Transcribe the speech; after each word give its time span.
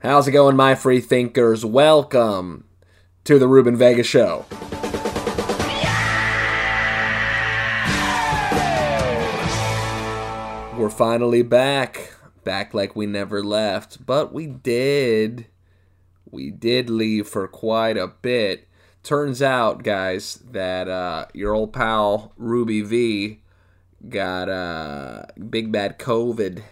How's 0.00 0.28
it 0.28 0.30
going, 0.30 0.54
my 0.54 0.76
free 0.76 1.00
thinkers? 1.00 1.64
Welcome 1.64 2.68
to 3.24 3.36
the 3.36 3.48
Ruben 3.48 3.74
Vega 3.74 4.04
Show. 4.04 4.46
We're 10.78 10.88
finally 10.88 11.42
back. 11.42 12.14
Back 12.44 12.72
like 12.74 12.94
we 12.94 13.06
never 13.06 13.42
left. 13.42 14.06
But 14.06 14.32
we 14.32 14.46
did. 14.46 15.46
We 16.30 16.52
did 16.52 16.88
leave 16.88 17.26
for 17.26 17.48
quite 17.48 17.96
a 17.96 18.06
bit. 18.06 18.68
Turns 19.02 19.42
out, 19.42 19.82
guys, 19.82 20.36
that 20.48 20.86
uh, 20.86 21.26
your 21.34 21.54
old 21.54 21.72
pal 21.72 22.32
Ruby 22.36 22.82
V 22.82 23.40
got 24.08 24.48
uh, 24.48 25.24
big 25.50 25.72
bad 25.72 25.98
COVID. 25.98 26.62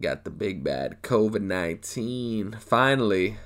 Got 0.00 0.24
the 0.24 0.30
big 0.30 0.62
bad 0.62 1.02
COVID 1.02 1.40
19. 1.40 2.58
Finally, 2.60 3.36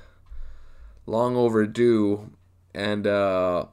long 1.05 1.35
overdue. 1.35 2.31
And 2.73 3.07
uh, 3.07 3.65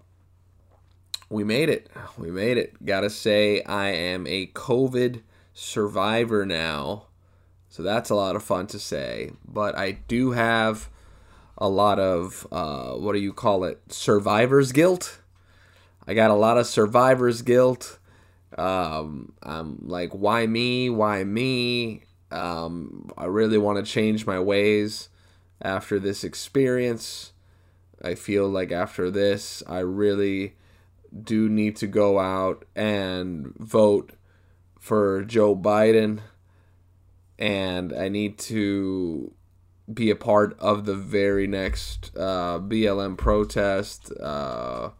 we 1.28 1.44
made 1.44 1.68
it. 1.68 1.90
We 2.16 2.30
made 2.30 2.56
it. 2.56 2.84
Gotta 2.84 3.10
say, 3.10 3.62
I 3.62 3.88
am 3.88 4.26
a 4.26 4.46
COVID 4.48 5.22
survivor 5.54 6.46
now. 6.46 7.06
So 7.68 7.82
that's 7.82 8.10
a 8.10 8.14
lot 8.14 8.36
of 8.36 8.42
fun 8.42 8.66
to 8.68 8.78
say. 8.78 9.32
But 9.44 9.76
I 9.76 9.92
do 9.92 10.32
have 10.32 10.88
a 11.56 11.68
lot 11.68 11.98
of, 11.98 12.46
uh, 12.52 12.92
what 12.92 13.12
do 13.12 13.18
you 13.18 13.32
call 13.32 13.64
it? 13.64 13.80
Survivor's 13.92 14.72
guilt. 14.72 15.20
I 16.06 16.14
got 16.14 16.30
a 16.30 16.34
lot 16.34 16.56
of 16.58 16.66
survivor's 16.66 17.42
guilt. 17.42 17.98
Um, 18.56 19.32
I'm 19.42 19.80
like, 19.82 20.12
why 20.12 20.46
me? 20.46 20.88
Why 20.88 21.24
me? 21.24 22.04
Um, 22.30 23.10
I 23.16 23.24
really 23.24 23.58
want 23.58 23.84
to 23.84 23.90
change 23.90 24.26
my 24.26 24.38
ways 24.38 25.08
after 25.62 25.98
this 25.98 26.24
experience. 26.24 27.32
I 28.02 28.14
feel 28.14 28.48
like 28.48 28.70
after 28.70 29.10
this, 29.10 29.62
I 29.66 29.80
really 29.80 30.54
do 31.24 31.48
need 31.48 31.76
to 31.76 31.86
go 31.86 32.18
out 32.18 32.64
and 32.76 33.54
vote 33.56 34.12
for 34.78 35.24
Joe 35.24 35.56
Biden. 35.56 36.20
And 37.38 37.92
I 37.92 38.08
need 38.08 38.38
to 38.38 39.32
be 39.92 40.10
a 40.10 40.16
part 40.16 40.58
of 40.58 40.84
the 40.84 40.94
very 40.94 41.46
next 41.46 42.10
uh, 42.16 42.58
BLM 42.58 43.16
protest. 43.16 44.12
Uh, 44.20 44.90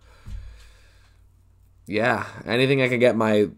yeah, 1.87 2.27
anything 2.47 2.81
I 2.81 2.89
can 2.89 3.01
get 3.01 3.17
my 3.17 3.49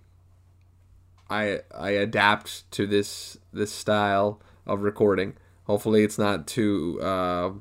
I 1.29 1.61
I 1.75 1.91
adapt 1.91 2.69
to 2.71 2.85
this 2.85 3.37
this 3.51 3.71
style 3.71 4.39
of 4.67 4.83
recording. 4.83 5.35
Hopefully, 5.65 6.03
it's 6.03 6.17
not 6.17 6.47
too 6.47 6.99
uh, 7.01 7.51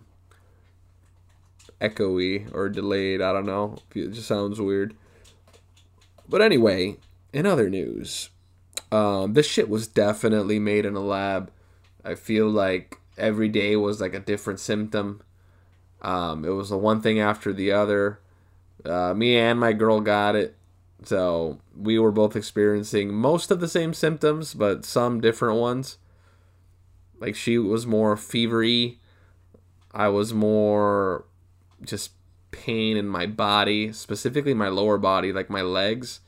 echoey 1.80 2.52
or 2.54 2.68
delayed. 2.68 3.22
I 3.22 3.32
don't 3.32 3.46
know. 3.46 3.78
It 3.94 4.12
just 4.12 4.28
sounds 4.28 4.60
weird. 4.60 4.94
But 6.28 6.42
anyway, 6.42 6.96
in 7.32 7.46
other 7.46 7.68
news, 7.68 8.30
um, 8.92 9.34
this 9.34 9.46
shit 9.46 9.68
was 9.68 9.86
definitely 9.86 10.58
made 10.58 10.84
in 10.84 10.94
a 10.94 11.00
lab. 11.00 11.50
I 12.04 12.14
feel 12.14 12.48
like 12.48 12.98
every 13.18 13.48
day 13.48 13.76
was 13.76 14.00
like 14.00 14.14
a 14.14 14.20
different 14.20 14.60
symptom. 14.60 15.22
Um, 16.02 16.44
it 16.44 16.50
was 16.50 16.70
the 16.70 16.78
one 16.78 17.00
thing 17.00 17.20
after 17.20 17.52
the 17.52 17.72
other. 17.72 18.20
Uh, 18.84 19.14
me 19.14 19.36
and 19.36 19.60
my 19.60 19.72
girl 19.72 20.00
got 20.00 20.34
it, 20.34 20.56
so 21.04 21.60
we 21.76 21.98
were 21.98 22.12
both 22.12 22.34
experiencing 22.34 23.12
most 23.12 23.50
of 23.50 23.60
the 23.60 23.68
same 23.68 23.92
symptoms, 23.92 24.54
but 24.54 24.84
some 24.84 25.20
different 25.20 25.58
ones. 25.58 25.98
Like 27.18 27.36
she 27.36 27.58
was 27.58 27.86
more 27.86 28.16
fevery. 28.16 28.96
I 29.92 30.08
was 30.08 30.32
more 30.32 31.26
just 31.82 32.12
pain 32.50 32.96
in 32.96 33.06
my 33.06 33.26
body, 33.26 33.92
specifically 33.92 34.54
my 34.54 34.68
lower 34.68 34.98
body, 34.98 35.32
like 35.32 35.50
my 35.50 35.62
legs. 35.62 36.20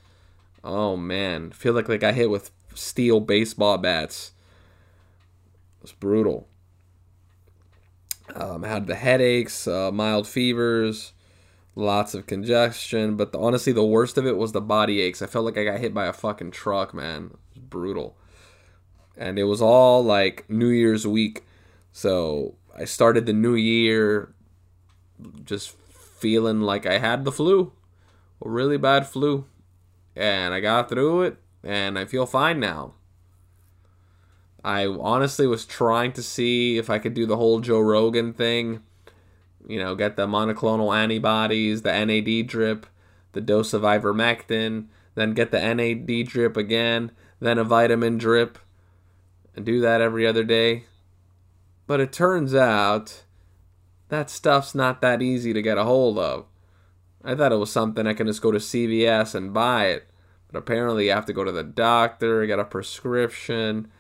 Oh 0.63 0.97
man, 0.97 1.51
feel 1.51 1.73
like 1.73 1.89
like 1.89 2.05
I 2.05 2.13
hit 2.13 2.31
with 2.31 2.51
steel 2.75 3.21
baseball 3.21 3.79
bats. 3.79 4.32
Was 5.83 5.93
brutal. 5.93 6.49
Um, 8.35 8.63
had 8.63 8.87
the 8.87 8.95
headaches, 8.95 9.67
uh, 9.67 9.91
mild 9.91 10.27
fevers, 10.27 11.13
lots 11.75 12.15
of 12.15 12.27
congestion, 12.27 13.17
but 13.17 13.33
the, 13.33 13.39
honestly, 13.39 13.73
the 13.73 13.85
worst 13.85 14.17
of 14.17 14.27
it 14.27 14.37
was 14.37 14.53
the 14.53 14.61
body 14.61 15.01
aches. 15.01 15.21
I 15.21 15.27
felt 15.27 15.45
like 15.45 15.59
I 15.59 15.65
got 15.65 15.81
hit 15.81 15.93
by 15.93 16.07
a 16.07 16.13
fucking 16.13 16.53
truck, 16.53 16.95
man. 16.95 17.33
It 17.33 17.57
was 17.57 17.65
brutal. 17.69 18.17
And 19.17 19.39
it 19.39 19.45
was 19.45 19.61
all 19.61 20.03
like 20.03 20.49
New 20.49 20.69
Year's 20.69 21.07
week. 21.07 21.45
So 21.91 22.55
I 22.79 22.85
started 22.85 23.27
the 23.27 23.33
new 23.33 23.55
year 23.55 24.33
just 25.45 25.71
feeling 25.71 26.61
like 26.61 26.87
I 26.87 26.99
had 26.99 27.25
the 27.25 27.33
flu, 27.33 27.73
a 28.45 28.49
really 28.49 28.79
bad 28.79 29.07
flu. 29.07 29.47
And 30.15 30.55
I 30.55 30.61
got 30.61 30.89
through 30.89 31.23
it, 31.23 31.37
and 31.65 31.99
I 31.99 32.05
feel 32.05 32.27
fine 32.27 32.61
now. 32.61 32.95
I 34.65 34.87
honestly 34.87 35.47
was 35.47 35.67
trying 35.67 36.13
to 36.13 36.23
see 36.23 36.79
if 36.79 36.89
I 36.89 36.99
could 36.99 37.15
do 37.15 37.27
the 37.27 37.37
whole 37.37 37.61
Joe 37.61 37.81
Rogan 37.81 38.33
thing. 38.33 38.83
You 39.67 39.79
know, 39.79 39.95
get 39.95 40.17
the 40.17 40.27
monoclonal 40.27 40.97
antibodies, 40.97 41.83
the 41.83 41.93
NAD 41.93 42.47
drip, 42.47 42.87
the 43.33 43.41
dose 43.41 43.73
of 43.73 43.83
ivermectin, 43.83 44.87
then 45.15 45.35
get 45.35 45.51
the 45.51 45.75
NAD 45.75 46.27
drip 46.27 46.57
again, 46.57 47.13
then 47.41 47.59
a 47.59 47.65
vitamin 47.65 48.19
drip, 48.19 48.59
and 49.55 49.65
do 49.65 49.81
that 49.81 50.01
every 50.01 50.27
other 50.27 50.45
day. 50.45 50.85
But 51.87 52.01
it 52.01 52.13
turns 52.13 52.55
out 52.55 53.25
that 54.09 54.31
stuff's 54.31 54.75
not 54.75 55.01
that 55.01 55.23
easy 55.23 55.53
to 55.53 55.63
get 55.63 55.79
a 55.79 55.85
hold 55.85 56.19
of. 56.19 56.47
I 57.25 57.35
thought 57.35 57.53
it 57.53 57.57
was 57.57 57.71
something 57.71 58.07
I 58.07 58.15
can 58.15 58.27
just 58.27 58.43
go 58.43 58.51
to 58.51 58.59
CVS 58.59 59.35
and 59.35 59.55
buy 59.55 59.87
it. 59.87 60.09
But 60.51 60.59
apparently, 60.59 61.07
you 61.07 61.13
have 61.13 61.27
to 61.27 61.33
go 61.33 61.45
to 61.45 61.53
the 61.53 61.63
doctor, 61.63 62.45
get 62.47 62.59
a 62.59 62.65
prescription. 62.65 63.91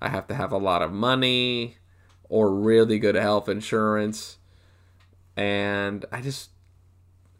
I 0.00 0.08
have 0.08 0.26
to 0.28 0.34
have 0.34 0.52
a 0.52 0.58
lot 0.58 0.82
of 0.82 0.92
money, 0.92 1.76
or 2.28 2.54
really 2.54 2.98
good 2.98 3.14
health 3.14 3.48
insurance. 3.48 4.38
And 5.36 6.04
I 6.12 6.20
just, 6.20 6.50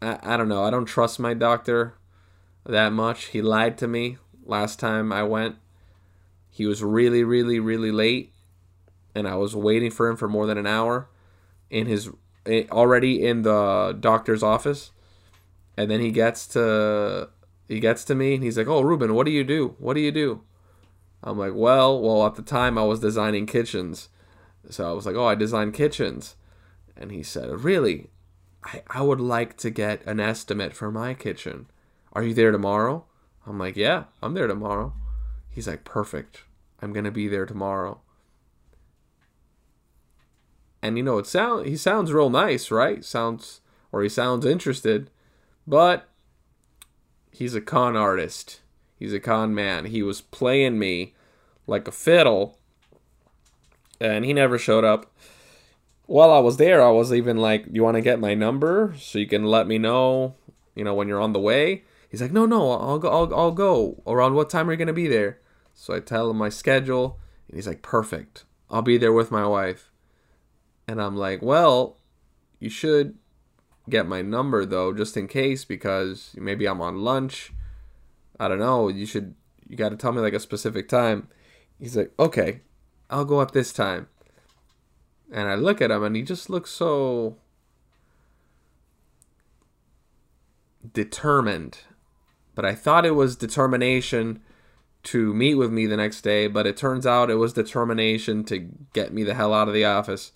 I, 0.01 0.19
I 0.21 0.37
don't 0.37 0.49
know. 0.49 0.63
I 0.63 0.69
don't 0.69 0.85
trust 0.85 1.19
my 1.19 1.33
doctor 1.33 1.95
that 2.65 2.91
much. 2.91 3.25
He 3.25 3.41
lied 3.41 3.77
to 3.79 3.87
me 3.87 4.17
last 4.45 4.79
time 4.79 5.11
I 5.11 5.23
went. 5.23 5.57
He 6.49 6.65
was 6.65 6.83
really, 6.83 7.23
really, 7.23 7.59
really 7.59 7.91
late, 7.91 8.33
and 9.15 9.27
I 9.27 9.35
was 9.35 9.55
waiting 9.55 9.91
for 9.91 10.09
him 10.09 10.17
for 10.17 10.27
more 10.27 10.45
than 10.45 10.57
an 10.57 10.67
hour 10.67 11.07
in 11.69 11.85
his 11.85 12.09
already 12.71 13.25
in 13.25 13.43
the 13.43 13.95
doctor's 13.99 14.43
office, 14.43 14.91
and 15.77 15.89
then 15.89 16.01
he 16.01 16.11
gets 16.11 16.47
to 16.47 17.29
he 17.67 17.79
gets 17.79 18.03
to 18.05 18.15
me 18.15 18.33
and 18.33 18.43
he's 18.43 18.57
like, 18.57 18.67
"Oh, 18.67 18.81
Ruben, 18.81 19.13
what 19.13 19.25
do 19.25 19.31
you 19.31 19.43
do? 19.43 19.75
What 19.77 19.93
do 19.93 20.01
you 20.01 20.11
do?" 20.11 20.41
I'm 21.23 21.37
like, 21.37 21.53
"Well, 21.53 22.01
well, 22.01 22.25
at 22.25 22.35
the 22.35 22.41
time 22.41 22.77
I 22.77 22.83
was 22.83 22.99
designing 22.99 23.45
kitchens." 23.45 24.09
So 24.69 24.89
I 24.89 24.93
was 24.93 25.05
like, 25.05 25.15
"Oh, 25.15 25.25
I 25.25 25.35
design 25.35 25.71
kitchens." 25.71 26.35
And 26.95 27.11
he 27.11 27.23
said, 27.23 27.63
"Really? 27.63 28.09
I 28.63 28.83
I 28.89 29.01
would 29.01 29.21
like 29.21 29.57
to 29.57 29.69
get 29.69 30.05
an 30.05 30.19
estimate 30.19 30.73
for 30.73 30.91
my 30.91 31.13
kitchen. 31.13 31.67
Are 32.13 32.23
you 32.23 32.33
there 32.33 32.51
tomorrow?" 32.51 33.05
I'm 33.45 33.59
like, 33.59 33.75
"Yeah, 33.75 34.05
I'm 34.21 34.33
there 34.33 34.47
tomorrow." 34.47 34.93
He's 35.49 35.67
like, 35.67 35.83
"Perfect. 35.83 36.43
I'm 36.81 36.93
going 36.93 37.05
to 37.05 37.11
be 37.11 37.27
there 37.27 37.45
tomorrow." 37.45 38.01
And 40.81 40.97
you 40.97 41.03
know, 41.03 41.17
it 41.17 41.27
sound 41.27 41.65
he 41.65 41.75
sounds 41.75 42.13
real 42.13 42.29
nice, 42.29 42.71
right? 42.71 43.03
Sounds 43.03 43.61
or 43.91 44.03
he 44.03 44.09
sounds 44.09 44.45
interested. 44.45 45.09
But 45.67 46.09
he's 47.31 47.55
a 47.55 47.61
con 47.61 47.95
artist. 47.95 48.61
He's 48.99 49.13
a 49.13 49.19
con 49.19 49.55
man. 49.55 49.85
He 49.85 50.03
was 50.03 50.19
playing 50.19 50.77
me 50.77 51.15
like 51.65 51.87
a 51.87 51.91
fiddle, 51.91 52.59
and 54.01 54.25
he 54.25 54.33
never 54.33 54.57
showed 54.57 54.83
up. 54.83 55.11
While 56.05 56.31
I 56.31 56.39
was 56.39 56.57
there, 56.57 56.83
I 56.83 56.91
was 56.91 57.13
even 57.13 57.37
like, 57.37 57.65
"You 57.71 57.81
want 57.81 57.95
to 57.95 58.01
get 58.01 58.19
my 58.19 58.33
number 58.33 58.93
so 58.97 59.17
you 59.17 59.27
can 59.27 59.45
let 59.45 59.67
me 59.67 59.77
know, 59.77 60.35
you 60.75 60.83
know, 60.83 60.93
when 60.93 61.07
you're 61.07 61.21
on 61.21 61.33
the 61.33 61.39
way?" 61.39 61.85
He's 62.09 62.21
like, 62.21 62.33
"No, 62.33 62.45
no, 62.45 62.71
I'll 62.71 62.99
go. 62.99 63.09
I'll, 63.09 63.33
I'll 63.33 63.51
go. 63.51 64.03
Around 64.05 64.33
what 64.33 64.49
time 64.49 64.67
are 64.67 64.73
you 64.73 64.77
gonna 64.77 64.91
be 64.91 65.07
there?" 65.07 65.39
So 65.73 65.93
I 65.93 66.01
tell 66.01 66.29
him 66.29 66.37
my 66.37 66.49
schedule, 66.49 67.19
and 67.47 67.55
he's 67.55 67.67
like, 67.67 67.81
"Perfect. 67.81 68.43
I'll 68.69 68.81
be 68.81 68.97
there 68.97 69.13
with 69.13 69.31
my 69.31 69.47
wife." 69.47 69.91
And 70.87 71.01
I'm 71.01 71.15
like, 71.15 71.41
"Well, 71.41 71.97
you 72.59 72.69
should 72.69 73.17
get 73.87 74.07
my 74.07 74.21
number 74.21 74.65
though, 74.65 74.93
just 74.93 75.15
in 75.15 75.27
case, 75.27 75.63
because 75.63 76.35
maybe 76.37 76.67
I'm 76.67 76.81
on 76.81 77.01
lunch. 77.01 77.53
I 78.39 78.47
don't 78.47 78.59
know. 78.59 78.87
You 78.87 79.05
should. 79.05 79.35
You 79.67 79.75
got 79.75 79.89
to 79.89 79.97
tell 79.97 80.11
me 80.11 80.21
like 80.21 80.33
a 80.33 80.39
specific 80.39 80.87
time. 80.89 81.27
He's 81.79 81.95
like, 81.95 82.11
okay, 82.19 82.61
I'll 83.09 83.25
go 83.25 83.39
up 83.39 83.51
this 83.51 83.71
time. 83.71 84.07
And 85.31 85.47
I 85.47 85.55
look 85.55 85.81
at 85.81 85.91
him, 85.91 86.03
and 86.03 86.15
he 86.15 86.23
just 86.23 86.49
looks 86.49 86.71
so 86.71 87.37
determined. 90.93 91.79
But 92.55 92.65
I 92.65 92.73
thought 92.73 93.05
it 93.05 93.11
was 93.11 93.35
determination 93.35 94.41
to 95.03 95.33
meet 95.33 95.55
with 95.55 95.71
me 95.71 95.85
the 95.85 95.97
next 95.97 96.21
day, 96.21 96.47
but 96.47 96.67
it 96.67 96.75
turns 96.75 97.05
out 97.05 97.29
it 97.29 97.35
was 97.35 97.53
determination 97.53 98.43
to 98.45 98.69
get 98.93 99.13
me 99.13 99.23
the 99.23 99.33
hell 99.33 99.53
out 99.53 99.67
of 99.67 99.73
the 99.73 99.85
office. 99.85 100.31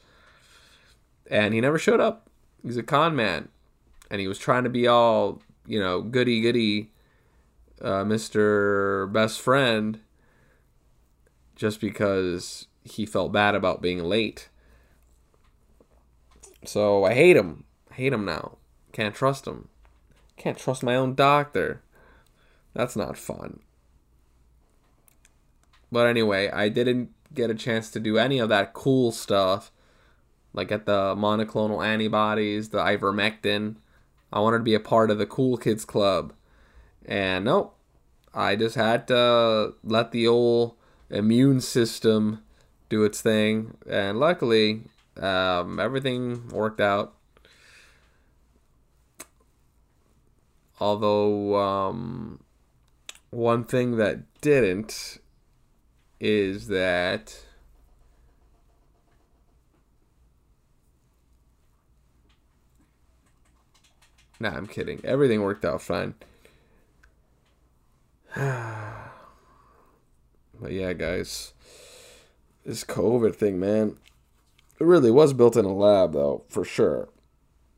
And 1.29 1.53
he 1.53 1.61
never 1.61 1.77
showed 1.77 1.99
up. 1.99 2.29
He's 2.63 2.77
a 2.77 2.83
con 2.83 3.15
man, 3.15 3.49
and 4.09 4.21
he 4.21 4.27
was 4.27 4.37
trying 4.37 4.63
to 4.63 4.69
be 4.69 4.87
all 4.87 5.41
you 5.65 5.79
know 5.79 6.01
goody 6.01 6.41
goody, 6.41 6.91
uh, 7.83 8.03
Mister 8.03 9.07
Best 9.07 9.41
Friend, 9.41 9.99
just 11.55 11.79
because 11.79 12.67
he 12.83 13.05
felt 13.05 13.31
bad 13.31 13.53
about 13.53 13.81
being 13.81 14.03
late. 14.03 14.49
So 16.65 17.03
I 17.03 17.13
hate 17.13 17.35
him. 17.35 17.65
I 17.91 17.95
hate 17.95 18.13
him 18.13 18.25
now. 18.25 18.57
Can't 18.91 19.13
trust 19.13 19.45
him. 19.45 19.67
Can't 20.37 20.57
trust 20.57 20.81
my 20.83 20.95
own 20.95 21.13
doctor. 21.13 21.81
That's 22.73 22.95
not 22.95 23.17
fun. 23.17 23.59
But 25.91 26.07
anyway, 26.07 26.49
I 26.49 26.69
didn't 26.69 27.11
get 27.33 27.51
a 27.51 27.55
chance 27.55 27.91
to 27.91 27.99
do 27.99 28.17
any 28.17 28.39
of 28.39 28.49
that 28.49 28.73
cool 28.73 29.11
stuff 29.11 29.71
like 30.53 30.71
at 30.71 30.85
the 30.85 31.15
monoclonal 31.15 31.85
antibodies, 31.85 32.69
the 32.69 32.79
ivermectin. 32.79 33.75
I 34.31 34.39
wanted 34.39 34.59
to 34.59 34.63
be 34.63 34.75
a 34.75 34.79
part 34.79 35.11
of 35.11 35.17
the 35.17 35.25
cool 35.25 35.57
kids 35.57 35.85
club. 35.85 36.33
And 37.05 37.45
nope, 37.45 37.75
I 38.33 38.55
just 38.55 38.75
had 38.75 39.07
to 39.09 39.73
let 39.83 40.11
the 40.11 40.27
old 40.27 40.75
immune 41.09 41.61
system 41.61 42.43
do 42.89 43.03
its 43.03 43.21
thing. 43.21 43.77
And 43.89 44.19
luckily, 44.19 44.83
um, 45.17 45.79
everything 45.79 46.47
worked 46.49 46.81
out. 46.81 47.13
Although, 50.79 51.55
um, 51.55 52.39
one 53.29 53.63
thing 53.63 53.97
that 53.97 54.19
didn't 54.41 55.19
is 56.19 56.67
that 56.67 57.45
Nah, 64.39 64.49
I'm 64.49 64.67
kidding. 64.67 64.99
Everything 65.05 65.41
worked 65.41 65.63
out 65.63 65.81
fine. 65.81 66.15
but 68.35 69.11
yeah, 70.71 70.93
guys. 70.93 71.53
This 72.65 72.83
COVID 72.83 73.35
thing, 73.35 73.59
man. 73.59 73.97
It 74.79 74.85
really 74.85 75.11
was 75.11 75.33
built 75.33 75.57
in 75.57 75.65
a 75.65 75.73
lab, 75.73 76.13
though, 76.13 76.43
for 76.49 76.65
sure. 76.65 77.09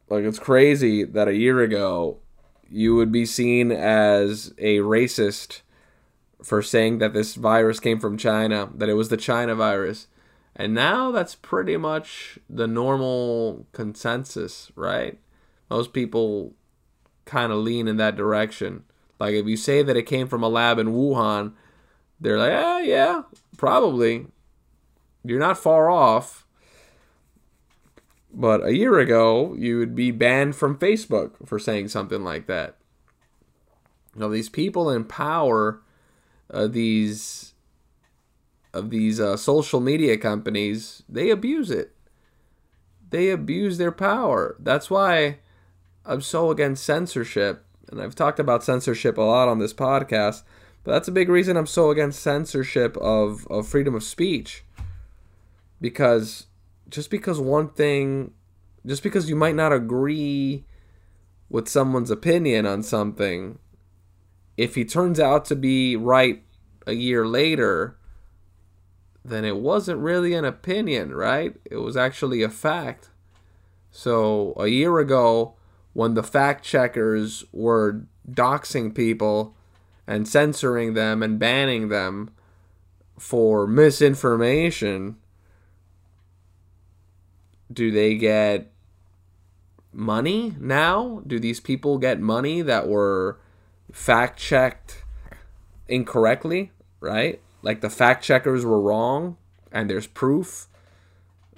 Like, 0.10 0.24
it's 0.24 0.40
crazy 0.40 1.04
that 1.04 1.28
a 1.28 1.36
year 1.36 1.62
ago, 1.62 2.20
you 2.70 2.96
would 2.96 3.12
be 3.12 3.26
seen 3.26 3.72
as 3.72 4.54
a 4.58 4.78
racist 4.78 5.62
for 6.42 6.62
saying 6.62 7.00
that 7.00 7.14
this 7.14 7.36
virus 7.36 7.80
came 7.80 8.00
from 8.00 8.18
China, 8.18 8.70
that 8.76 8.90
it 8.90 8.94
was 8.94 9.10
the 9.10 9.18
China 9.18 9.56
virus. 9.56 10.08
And 10.56 10.74
now 10.74 11.12
that's 11.12 11.36
pretty 11.36 11.76
much 11.76 12.40
the 12.50 12.68
normal 12.68 13.66
consensus, 13.74 14.72
right? 14.76 15.20
most 15.70 15.94
people 15.94 16.54
kind 17.26 17.52
of 17.52 17.60
lean 17.60 17.88
in 17.88 17.98
that 17.98 18.16
direction. 18.16 18.84
Like 19.20 19.34
if 19.34 19.46
you 19.46 19.58
say 19.58 19.82
that 19.84 19.98
it 19.98 20.04
came 20.04 20.28
from 20.28 20.44
a 20.44 20.50
lab 20.50 20.78
in 20.80 20.88
Wuhan, 20.88 21.54
they're 22.20 22.40
like, 22.40 22.54
ah, 22.54 22.80
yeah, 22.80 23.24
probably. 23.58 24.28
You're 25.24 25.40
not 25.40 25.58
far 25.58 25.90
off. 25.90 26.46
But 28.32 28.66
a 28.66 28.76
year 28.76 29.00
ago, 29.00 29.56
you 29.58 29.80
would 29.80 29.96
be 29.96 30.12
banned 30.12 30.56
from 30.56 30.78
Facebook 30.78 31.48
for 31.48 31.58
saying 31.58 31.88
something 31.88 32.24
like 32.24 32.48
that. 32.48 32.76
Now, 34.14 34.28
these 34.28 34.50
people 34.50 34.90
in 34.90 35.06
power, 35.06 35.82
uh, 36.52 36.68
these 36.68 37.54
of 38.74 38.90
these 38.90 39.22
uh, 39.22 39.38
social 39.38 39.80
media 39.80 40.18
companies, 40.18 41.04
they 41.08 41.30
abuse 41.30 41.72
it. 41.72 41.96
They 43.10 43.30
abuse 43.30 43.78
their 43.78 43.92
power. 43.92 44.58
That's 44.60 44.90
why 44.90 45.40
I'm 46.06 46.22
so 46.22 46.52
against 46.52 46.84
censorship, 46.84 47.66
and 47.96 48.04
I've 48.04 48.14
talked 48.14 48.42
about 48.42 48.62
censorship 48.62 49.18
a 49.18 49.22
lot 49.22 49.48
on 49.48 49.60
this 49.60 49.74
podcast, 49.74 50.44
but 50.84 50.92
that's 50.92 51.08
a 51.08 51.14
big 51.14 51.30
reason 51.30 51.56
I'm 51.56 51.66
so 51.66 51.92
against 51.92 52.22
censorship 52.22 52.98
of, 52.98 53.48
of 53.50 53.68
freedom 53.70 53.96
of 53.96 54.04
speech. 54.04 54.66
Because 55.80 56.48
just 56.90 57.10
because 57.10 57.40
one 57.40 57.70
thing, 57.70 58.34
just 58.86 59.02
because 59.02 59.30
you 59.30 59.36
might 59.38 59.56
not 59.56 59.72
agree 59.72 60.66
with 61.50 61.70
someone's 61.70 62.12
opinion 62.12 62.66
on 62.66 62.84
something, 62.84 63.60
if 64.58 64.76
he 64.76 64.84
turns 64.84 65.18
out 65.18 65.46
to 65.46 65.56
be 65.56 65.96
right 65.96 66.44
a 66.86 66.94
year 66.94 67.26
later, 67.26 67.98
then 69.24 69.46
it 69.46 69.56
wasn't 69.56 70.00
really 70.00 70.34
an 70.34 70.44
opinion, 70.44 71.16
right? 71.16 71.56
It 71.64 71.78
was 71.78 71.96
actually 71.96 72.44
a 72.44 72.50
fact. 72.50 73.10
So 73.90 74.54
a 74.58 74.68
year 74.68 75.00
ago, 75.00 75.56
when 75.96 76.14
the 76.14 76.24
fact 76.24 76.66
checkers 76.66 77.46
were 77.54 78.02
doxing 78.30 78.94
people 78.94 79.56
and 80.06 80.28
censoring 80.28 80.94
them 80.94 81.24
and 81.24 81.40
banning 81.40 81.88
them 81.88 82.30
for 83.18 83.66
misinformation, 83.66 85.16
do 87.72 87.92
they 87.92 88.16
get 88.16 88.74
money 89.94 90.54
now? 90.60 91.24
Do 91.26 91.40
these 91.40 91.62
people 91.62 91.98
get 91.98 92.20
money 92.20 92.62
that 92.62 92.90
were 92.90 93.40
fact 93.94 94.38
checked 94.38 95.02
incorrectly, 95.88 96.74
right? 97.00 97.40
Like 97.62 97.80
the 97.80 97.90
fact 97.90 98.22
checkers 98.22 98.66
were 98.66 98.82
wrong 98.82 99.38
and 99.72 99.90
there's 99.90 100.08
proof. 100.08 100.68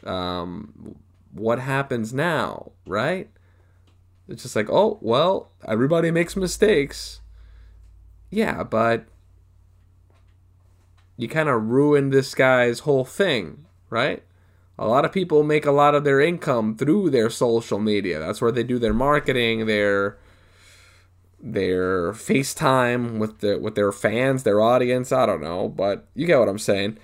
Um, 0.03 0.95
what 1.33 1.57
happens 1.57 2.13
now, 2.13 2.73
right? 2.85 3.31
It's 4.27 4.43
just 4.43 4.55
like, 4.55 4.69
oh, 4.69 4.97
well, 5.01 5.51
everybody 5.65 6.11
makes 6.11 6.35
mistakes. 6.35 7.21
Yeah, 8.29 8.63
but 8.63 9.05
you 11.15 11.27
kind 11.27 11.49
of 11.49 11.69
ruined 11.69 12.11
this 12.13 12.35
guy's 12.35 12.79
whole 12.79 13.05
thing, 13.05 13.65
right? 13.89 14.23
A 14.77 14.87
lot 14.87 15.05
of 15.05 15.11
people 15.11 15.43
make 15.43 15.65
a 15.65 15.71
lot 15.71 15.95
of 15.95 16.03
their 16.03 16.21
income 16.21 16.75
through 16.75 17.09
their 17.09 17.29
social 17.29 17.79
media. 17.79 18.19
That's 18.19 18.41
where 18.41 18.51
they 18.51 18.63
do 18.63 18.77
their 18.77 18.93
marketing, 18.93 19.65
their 19.65 20.17
their 21.39 22.13
FaceTime 22.13 23.17
with 23.17 23.39
the 23.39 23.57
with 23.57 23.75
their 23.75 23.91
fans, 23.91 24.43
their 24.43 24.61
audience. 24.61 25.11
I 25.11 25.25
don't 25.25 25.41
know, 25.41 25.69
but 25.69 26.07
you 26.13 26.27
get 26.27 26.39
what 26.39 26.49
I'm 26.49 26.59
saying. 26.59 26.99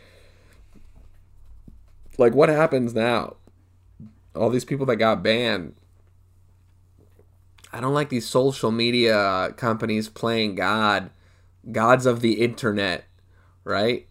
Like, 2.20 2.36
what 2.36 2.50
happens 2.50 2.94
now? 2.94 3.38
All 4.36 4.52
these 4.52 4.66
people 4.66 4.86
that 4.88 4.98
got 4.98 5.24
banned. 5.24 5.74
I 7.74 7.80
don't 7.80 7.96
like 7.96 8.10
these 8.10 8.30
social 8.30 8.70
media 8.72 9.52
companies 9.58 10.08
playing 10.08 10.54
God, 10.54 11.10
gods 11.72 12.06
of 12.06 12.22
the 12.22 12.34
internet, 12.34 13.06
right? 13.64 14.08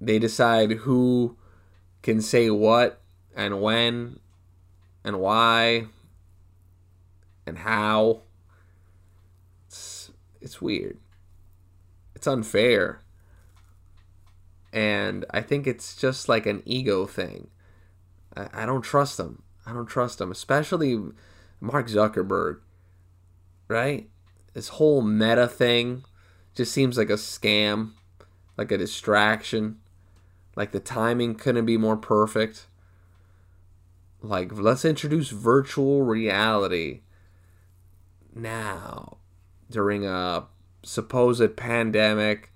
They 0.00 0.18
decide 0.18 0.70
who 0.72 1.36
can 2.02 2.22
say 2.22 2.48
what 2.48 3.02
and 3.36 3.60
when 3.60 4.20
and 5.04 5.20
why 5.20 5.88
and 7.46 7.58
how. 7.58 8.22
It's, 9.66 10.10
it's 10.40 10.62
weird. 10.62 10.98
It's 12.14 12.26
unfair. 12.26 13.02
And 14.72 15.26
I 15.30 15.42
think 15.42 15.66
it's 15.66 15.94
just 15.94 16.26
like 16.26 16.46
an 16.46 16.62
ego 16.64 17.04
thing. 17.04 17.48
I, 18.34 18.62
I 18.62 18.66
don't 18.66 18.82
trust 18.82 19.18
them. 19.18 19.42
I 19.66 19.74
don't 19.74 19.86
trust 19.86 20.18
them, 20.18 20.30
especially 20.30 20.98
Mark 21.60 21.88
Zuckerberg, 21.88 22.60
right? 23.74 24.08
This 24.52 24.68
whole 24.68 25.02
meta 25.02 25.48
thing 25.48 26.04
just 26.54 26.72
seems 26.72 26.96
like 26.96 27.10
a 27.10 27.14
scam, 27.14 27.90
like 28.56 28.70
a 28.70 28.78
distraction. 28.78 29.80
Like 30.54 30.70
the 30.70 30.78
timing 30.78 31.34
couldn't 31.34 31.66
be 31.66 31.76
more 31.76 31.96
perfect. 31.96 32.68
Like, 34.22 34.52
let's 34.52 34.84
introduce 34.84 35.30
virtual 35.30 36.02
reality 36.02 37.00
now 38.32 39.16
during 39.68 40.06
a 40.06 40.44
supposed 40.84 41.56
pandemic, 41.56 42.52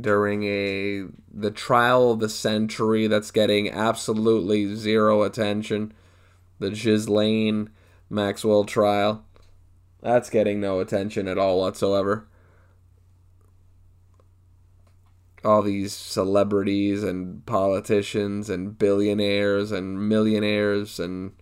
during 0.00 0.44
a 0.44 1.06
the 1.34 1.50
trial 1.50 2.12
of 2.12 2.20
the 2.20 2.28
century 2.28 3.08
that's 3.08 3.32
getting 3.32 3.68
absolutely 3.68 4.76
zero 4.76 5.24
attention, 5.24 5.92
the 6.60 6.70
Ghislaine 6.70 7.70
Maxwell 8.08 8.64
trial. 8.64 9.25
That's 10.06 10.30
getting 10.30 10.60
no 10.60 10.78
attention 10.78 11.26
at 11.26 11.36
all 11.36 11.58
whatsoever. 11.58 12.28
all 15.44 15.62
these 15.62 15.92
celebrities 15.92 17.02
and 17.04 17.44
politicians 17.46 18.50
and 18.50 18.76
billionaires 18.76 19.70
and 19.70 20.08
millionaires 20.08 20.98
and 20.98 21.32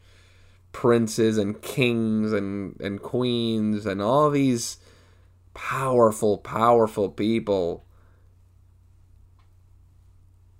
princes 0.73 1.39
and 1.39 1.63
kings 1.63 2.33
and, 2.33 2.79
and 2.81 3.01
queens 3.01 3.87
and 3.87 4.03
all 4.03 4.31
these 4.31 4.77
powerful, 5.55 6.37
powerful 6.37 7.09
people 7.09 7.87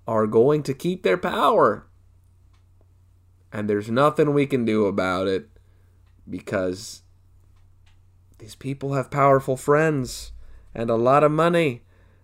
are 0.07 0.27
going 0.27 0.63
to 0.63 0.73
keep 0.73 1.03
their 1.03 1.19
power. 1.19 1.87
And 3.53 3.69
there's 3.69 3.91
nothing 3.91 4.33
we 4.33 4.47
can 4.47 4.65
do 4.65 4.87
about 4.87 5.27
it 5.27 5.51
because 6.29 7.04
these 8.45 8.55
people 8.55 8.93
have 8.93 9.11
powerful 9.11 9.57
friends 9.57 10.33
and 10.75 10.91
a 10.91 10.97
lot 10.97 11.25
of 11.25 11.33
money 11.33 11.81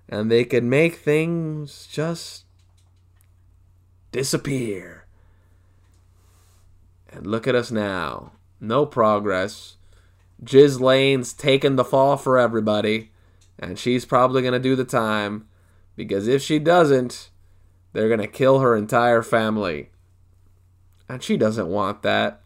and 0.07 0.31
they 0.31 0.45
can 0.45 0.69
make 0.69 0.97
things 0.97 1.89
just 1.91 2.45
disappear. 4.12 5.07
And 7.11 7.27
look 7.27 7.49
at 7.49 7.55
us 7.55 7.71
now. 7.71 8.33
No 8.61 8.85
progress. 8.85 9.79
Ghislaine's 10.45 11.33
taking 11.33 11.77
the 11.77 11.85
fall 11.85 12.19
for 12.19 12.37
everybody, 12.37 13.12
and 13.59 13.79
she's 13.79 14.05
probably 14.05 14.43
going 14.43 14.53
to 14.53 14.59
do 14.59 14.77
the 14.77 14.85
time 14.85 15.49
because 15.97 16.29
if 16.29 16.43
she 16.43 16.59
doesn't, 16.59 17.31
they're 17.95 18.09
going 18.09 18.21
to 18.21 18.27
kill 18.27 18.59
her 18.59 18.77
entire 18.77 19.23
family. 19.23 19.89
And 21.09 21.23
she 21.23 21.39
doesn't 21.39 21.69
want 21.69 22.03
that. 22.03 22.43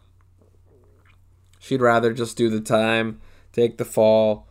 She'd 1.59 1.81
rather 1.81 2.13
just 2.13 2.37
do 2.37 2.49
the 2.49 2.61
time, 2.61 3.19
take 3.55 3.77
the 3.77 3.85
fall, 3.85 4.47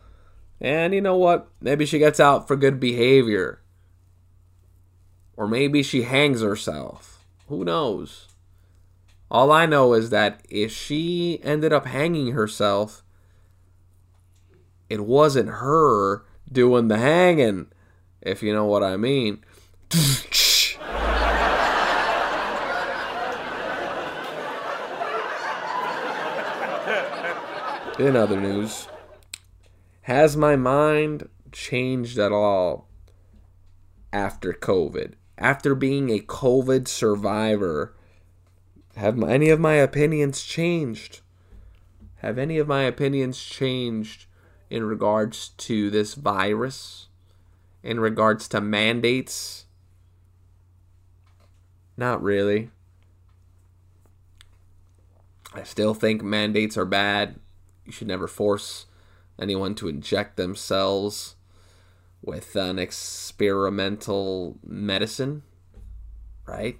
and 0.59 0.93
you 0.93 1.01
know 1.01 1.15
what? 1.15 1.47
Maybe 1.61 1.85
she 1.85 1.99
gets 1.99 2.19
out 2.19 2.47
for 2.47 2.55
good 2.55 2.79
behavior. 2.79 3.61
Or 5.37 5.47
maybe 5.47 5.83
she 5.83 6.03
hangs 6.03 6.41
herself. 6.41 7.25
Who 7.47 7.63
knows? 7.63 8.29
All 9.29 9.51
I 9.51 9.65
know 9.65 9.93
is 9.93 10.09
that 10.11 10.41
if 10.49 10.71
she 10.71 11.39
ended 11.43 11.73
up 11.73 11.85
hanging 11.85 12.31
herself, 12.31 13.03
it 14.89 15.05
wasn't 15.05 15.49
her 15.49 16.23
doing 16.51 16.87
the 16.87 16.97
hanging, 16.97 17.67
if 18.21 18.41
you 18.41 18.53
know 18.53 18.65
what 18.65 18.83
I 18.83 18.97
mean. 18.97 19.43
In 27.97 28.15
other 28.17 28.39
news, 28.39 28.89
has 30.05 30.37
my 30.37 30.55
mind 30.55 31.27
changed 31.51 32.19
at 32.19 32.31
all 32.31 32.87
after 34.13 34.53
COVID? 34.53 35.13
After 35.35 35.73
being 35.73 36.11
a 36.11 36.19
COVID 36.19 36.87
survivor, 36.87 37.95
have 38.97 39.21
any 39.23 39.49
of 39.49 39.59
my 39.59 39.73
opinions 39.73 40.43
changed? 40.43 41.21
Have 42.17 42.37
any 42.37 42.59
of 42.59 42.67
my 42.67 42.83
opinions 42.83 43.41
changed 43.41 44.27
in 44.69 44.83
regards 44.83 45.49
to 45.49 45.89
this 45.89 46.13
virus? 46.13 47.07
In 47.81 47.99
regards 47.99 48.47
to 48.49 48.61
mandates? 48.61 49.65
Not 51.97 52.21
really. 52.21 52.69
I 55.51 55.63
still 55.63 55.95
think 55.95 56.21
mandates 56.21 56.77
are 56.77 56.85
bad. 56.85 57.39
You 57.85 57.91
should 57.91 58.07
never 58.07 58.27
force 58.27 58.85
anyone 59.39 59.75
to 59.75 59.87
inject 59.87 60.37
themselves 60.37 61.35
with 62.21 62.55
an 62.55 62.79
experimental 62.79 64.57
medicine, 64.65 65.43
right? 66.47 66.79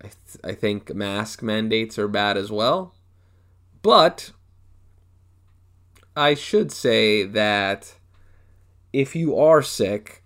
I, 0.00 0.08
th- 0.08 0.44
I 0.44 0.52
think 0.52 0.94
mask 0.94 1.42
mandates 1.42 1.98
are 1.98 2.08
bad 2.08 2.36
as 2.36 2.50
well. 2.50 2.94
But 3.82 4.32
I 6.16 6.34
should 6.34 6.72
say 6.72 7.24
that 7.24 7.94
if 8.92 9.14
you 9.14 9.36
are 9.36 9.62
sick, 9.62 10.22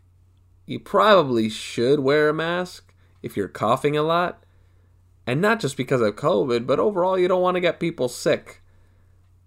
you 0.66 0.78
probably 0.78 1.48
should 1.48 2.00
wear 2.00 2.28
a 2.28 2.34
mask 2.34 2.94
if 3.22 3.36
you're 3.36 3.48
coughing 3.48 3.96
a 3.96 4.02
lot. 4.02 4.44
And 5.26 5.40
not 5.40 5.60
just 5.60 5.76
because 5.76 6.00
of 6.00 6.16
COVID, 6.16 6.66
but 6.66 6.80
overall, 6.80 7.18
you 7.18 7.28
don't 7.28 7.42
want 7.42 7.56
to 7.56 7.60
get 7.60 7.80
people 7.80 8.08
sick 8.08 8.62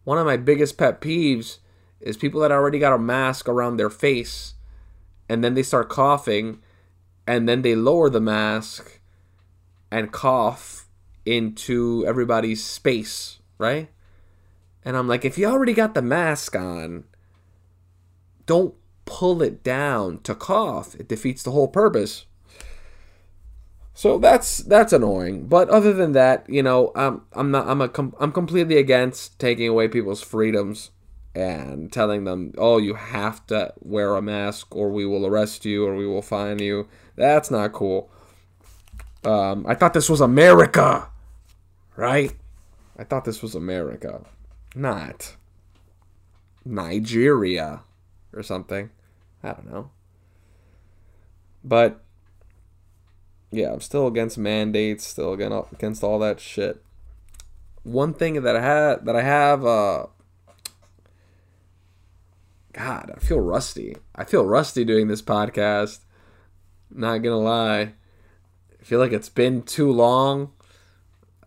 one 0.04 0.18
of 0.18 0.26
my 0.26 0.38
biggest 0.38 0.78
pet 0.78 1.02
peeves 1.02 1.60
is 2.00 2.18
people 2.18 2.42
that 2.42 2.52
already 2.52 2.80
got 2.80 2.94
a 2.94 3.00
mask 3.00 3.48
around 3.48 3.78
their 3.78 3.90
face 3.90 4.54
and 5.30 5.44
then 5.44 5.54
they 5.54 5.64
start 5.64 5.90
coughing 5.90 6.60
and 7.26 7.48
then 7.48 7.62
they 7.62 7.76
lower 7.76 8.10
the 8.10 8.20
mask 8.20 9.00
and 9.90 10.12
cough 10.12 10.88
into 11.26 12.04
everybody's 12.06 12.64
space, 12.64 13.40
right? 13.58 13.90
And 14.84 14.98
I'm 14.98 15.08
like, 15.08 15.24
if 15.24 15.38
you 15.38 15.46
already 15.46 15.74
got 15.74 15.94
the 15.94 16.02
mask 16.02 16.56
on, 16.56 17.06
don't 18.46 18.74
pull 19.06 19.42
it 19.42 19.64
down 19.64 20.20
to 20.24 20.36
cough. 20.36 20.96
It 20.96 21.08
defeats 21.08 21.44
the 21.44 21.52
whole 21.52 21.70
purpose. 21.70 22.26
So 23.94 24.18
that's 24.18 24.58
that's 24.60 24.94
annoying. 24.94 25.48
But 25.48 25.70
other 25.70 25.94
than 25.94 26.14
that, 26.14 26.50
you 26.50 26.64
know, 26.64 26.92
I'm 26.96 27.22
I'm 27.34 27.52
not 27.52 27.68
I'm 27.68 27.82
a 27.82 27.90
I'm 28.20 28.32
completely 28.32 28.78
against 28.78 29.40
taking 29.40 29.68
away 29.68 29.88
people's 29.88 30.22
freedoms 30.22 30.92
and 31.36 31.92
telling 31.92 32.24
them, 32.24 32.54
"Oh, 32.58 32.78
you 32.78 32.96
have 32.96 33.46
to 33.48 33.74
wear 33.80 34.16
a 34.16 34.22
mask 34.22 34.76
or 34.76 34.90
we 34.90 35.06
will 35.06 35.26
arrest 35.26 35.66
you 35.66 35.86
or 35.86 35.96
we 35.96 36.08
will 36.08 36.22
fine 36.24 36.60
you." 36.60 36.88
That's 37.16 37.52
not 37.52 37.74
cool. 37.74 38.10
Um, 39.24 39.66
I 39.68 39.76
thought 39.76 39.94
this 39.94 40.10
was 40.10 40.22
America, 40.22 41.08
right? 41.96 42.34
I 42.98 43.04
thought 43.04 43.26
this 43.26 43.42
was 43.42 43.56
America, 43.56 44.26
not 44.76 45.36
Nigeria 46.66 47.82
or 48.34 48.44
something. 48.44 48.90
I 49.44 49.54
don't 49.54 49.72
know. 49.72 49.92
But 51.64 52.03
yeah, 53.54 53.72
I'm 53.72 53.82
still 53.82 54.08
against 54.08 54.38
mandates, 54.38 55.06
still 55.06 55.34
against 55.34 56.04
all 56.04 56.20
that 56.20 56.40
shit. 56.40 56.84
One 57.84 58.14
thing 58.14 58.42
that 58.42 58.56
I 58.56 58.62
had 58.62 59.06
that 59.06 59.16
I 59.16 59.22
have 59.22 59.66
uh 59.66 60.08
God, 62.74 63.12
I 63.16 63.20
feel 63.20 63.40
rusty. 63.40 63.96
I 64.16 64.24
feel 64.24 64.46
rusty 64.46 64.84
doing 64.84 65.08
this 65.08 65.22
podcast. 65.22 66.00
Not 66.90 67.20
gonna 67.20 67.38
lie. 67.38 67.94
I 68.82 68.84
feel 68.84 69.00
like 69.00 69.12
it's 69.12 69.30
been 69.30 69.62
too 69.62 69.92
long. 69.92 70.52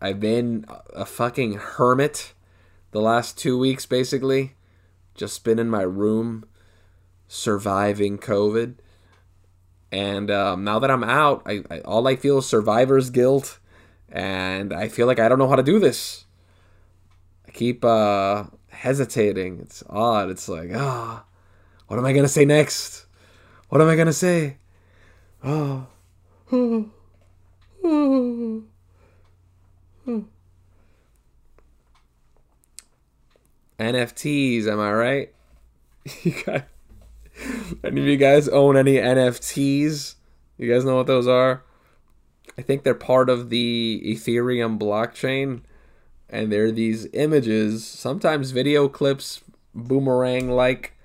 I've 0.00 0.20
been 0.20 0.64
a 0.94 1.04
fucking 1.04 1.54
hermit 1.54 2.32
the 2.92 3.00
last 3.00 3.36
two 3.36 3.58
weeks, 3.58 3.86
basically. 3.86 4.54
Just 5.14 5.42
been 5.42 5.58
in 5.58 5.68
my 5.68 5.82
room 5.82 6.44
surviving 7.26 8.18
COVID. 8.18 8.76
And 9.92 10.30
um, 10.30 10.64
now 10.64 10.78
that 10.78 10.90
I'm 10.90 11.04
out, 11.04 11.42
I, 11.46 11.62
I, 11.70 11.80
all 11.80 12.06
I 12.08 12.16
feel 12.16 12.38
is 12.38 12.46
survivor's 12.46 13.10
guilt, 13.10 13.58
and 14.08 14.72
I 14.72 14.88
feel 14.88 15.06
like 15.06 15.18
I 15.18 15.28
don't 15.28 15.38
know 15.38 15.48
how 15.48 15.56
to 15.56 15.62
do 15.62 15.78
this. 15.78 16.24
I 17.46 17.52
keep 17.52 17.84
uh, 17.84 18.44
hesitating. 18.68 19.60
It's 19.60 19.82
odd. 19.88 20.30
It's 20.30 20.48
like, 20.48 20.70
ah, 20.74 21.24
oh, 21.24 21.26
what 21.86 21.98
am 21.98 22.04
I 22.04 22.12
gonna 22.12 22.28
say 22.28 22.44
next? 22.44 23.06
What 23.68 23.80
am 23.80 23.88
I 23.88 23.96
gonna 23.96 24.12
say? 24.12 24.58
Oh, 25.44 25.86
oh, 26.50 26.90
oh. 27.84 28.64
NFTs, 33.78 34.66
am 34.66 34.80
I 34.80 34.92
right? 34.92 35.34
You 36.22 36.32
guys, 36.44 36.62
any 37.84 38.00
of 38.00 38.06
you 38.06 38.16
guys 38.16 38.48
own 38.48 38.76
any 38.76 38.94
NFTs? 38.94 40.14
You 40.58 40.72
guys 40.72 40.84
know 40.84 40.96
what 40.96 41.06
those 41.06 41.26
are? 41.26 41.62
I 42.58 42.62
think 42.62 42.82
they're 42.82 42.94
part 42.94 43.28
of 43.28 43.50
the 43.50 44.02
Ethereum 44.04 44.78
blockchain, 44.78 45.62
and 46.30 46.50
they're 46.50 46.72
these 46.72 47.06
images, 47.12 47.86
sometimes 47.86 48.50
video 48.50 48.88
clips, 48.88 49.42
boomerang 49.74 50.50
like 50.50 50.96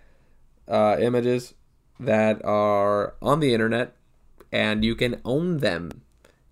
uh, 0.68 0.98
images 1.00 1.54
that 2.00 2.44
are 2.46 3.16
on 3.22 3.40
the 3.40 3.54
internet, 3.54 3.96
and 4.52 4.86
you 4.86 4.96
can 4.96 5.20
own 5.26 5.58
them. 5.58 6.04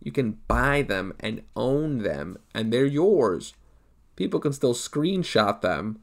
You 0.02 0.12
can 0.12 0.40
buy 0.48 0.82
them 0.82 1.14
and 1.20 1.44
own 1.56 2.00
them, 2.00 2.38
and 2.54 2.72
they're 2.72 2.86
yours. 2.86 3.54
People 4.16 4.40
can 4.40 4.54
still 4.54 4.74
screenshot 4.74 5.62
them 5.62 6.00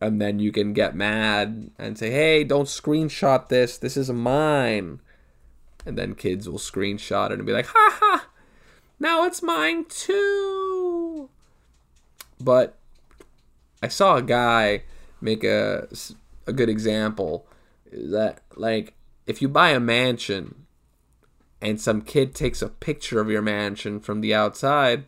and 0.00 0.20
then 0.20 0.38
you 0.38 0.52
can 0.52 0.72
get 0.72 0.94
mad 0.94 1.70
and 1.78 1.98
say, 1.98 2.10
"Hey, 2.10 2.44
don't 2.44 2.66
screenshot 2.66 3.48
this. 3.48 3.78
This 3.78 3.96
is 3.96 4.10
mine." 4.10 5.00
And 5.84 5.96
then 5.98 6.14
kids 6.14 6.48
will 6.48 6.58
screenshot 6.58 7.30
it 7.30 7.34
and 7.34 7.46
be 7.46 7.52
like, 7.52 7.66
"Ha 7.66 7.98
ha! 8.00 8.28
Now 9.00 9.24
it's 9.24 9.42
mine 9.42 9.86
too." 9.86 11.30
But 12.40 12.78
I 13.82 13.88
saw 13.88 14.16
a 14.16 14.22
guy 14.22 14.84
make 15.20 15.42
a 15.44 15.88
a 16.46 16.52
good 16.52 16.68
example 16.68 17.46
that 17.92 18.42
like 18.56 18.94
if 19.26 19.42
you 19.42 19.48
buy 19.48 19.70
a 19.70 19.80
mansion 19.80 20.66
and 21.60 21.80
some 21.80 22.02
kid 22.02 22.34
takes 22.34 22.62
a 22.62 22.68
picture 22.68 23.20
of 23.20 23.30
your 23.30 23.42
mansion 23.42 23.98
from 23.98 24.20
the 24.20 24.32
outside, 24.32 25.06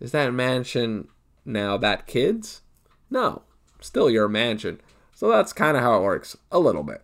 is 0.00 0.10
that 0.10 0.34
mansion 0.34 1.08
now 1.44 1.76
that 1.76 2.08
kid's? 2.08 2.62
No 3.10 3.42
still 3.80 4.10
your 4.10 4.28
mansion. 4.28 4.80
So 5.14 5.28
that's 5.28 5.52
kind 5.52 5.76
of 5.76 5.82
how 5.82 5.98
it 5.98 6.02
works, 6.02 6.36
a 6.52 6.58
little 6.58 6.82
bit, 6.82 7.02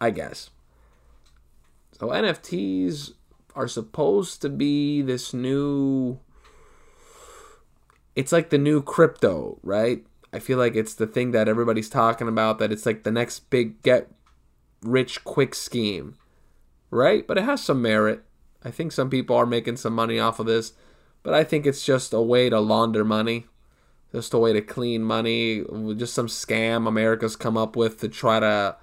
I 0.00 0.10
guess. 0.10 0.50
So 1.98 2.08
NFTs 2.08 3.12
are 3.54 3.68
supposed 3.68 4.40
to 4.42 4.48
be 4.48 5.02
this 5.02 5.34
new. 5.34 6.20
It's 8.14 8.32
like 8.32 8.50
the 8.50 8.58
new 8.58 8.82
crypto, 8.82 9.58
right? 9.62 10.04
I 10.32 10.38
feel 10.38 10.58
like 10.58 10.76
it's 10.76 10.94
the 10.94 11.06
thing 11.06 11.32
that 11.32 11.48
everybody's 11.48 11.90
talking 11.90 12.28
about, 12.28 12.58
that 12.58 12.72
it's 12.72 12.86
like 12.86 13.02
the 13.02 13.10
next 13.10 13.50
big 13.50 13.82
get 13.82 14.10
rich 14.82 15.24
quick 15.24 15.54
scheme, 15.54 16.16
right? 16.90 17.26
But 17.26 17.38
it 17.38 17.44
has 17.44 17.62
some 17.62 17.82
merit. 17.82 18.22
I 18.62 18.70
think 18.70 18.92
some 18.92 19.10
people 19.10 19.36
are 19.36 19.46
making 19.46 19.76
some 19.76 19.94
money 19.94 20.18
off 20.18 20.38
of 20.38 20.46
this, 20.46 20.72
but 21.22 21.34
I 21.34 21.44
think 21.44 21.66
it's 21.66 21.84
just 21.84 22.12
a 22.12 22.20
way 22.20 22.48
to 22.48 22.60
launder 22.60 23.04
money 23.04 23.46
just 24.12 24.34
a 24.34 24.38
way 24.38 24.52
to 24.52 24.60
clean 24.60 25.02
money, 25.02 25.64
just 25.96 26.14
some 26.14 26.26
scam 26.26 26.86
America's 26.88 27.36
come 27.36 27.56
up 27.56 27.76
with 27.76 28.00
to 28.00 28.08
try 28.08 28.40
to 28.40 28.76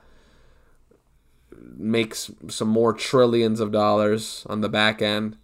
make 1.76 2.16
some 2.16 2.68
more 2.68 2.94
trillions 2.94 3.60
of 3.60 3.72
dollars 3.72 4.46
on 4.50 4.62
the 4.62 4.70
back 4.70 5.02
end 5.02 5.38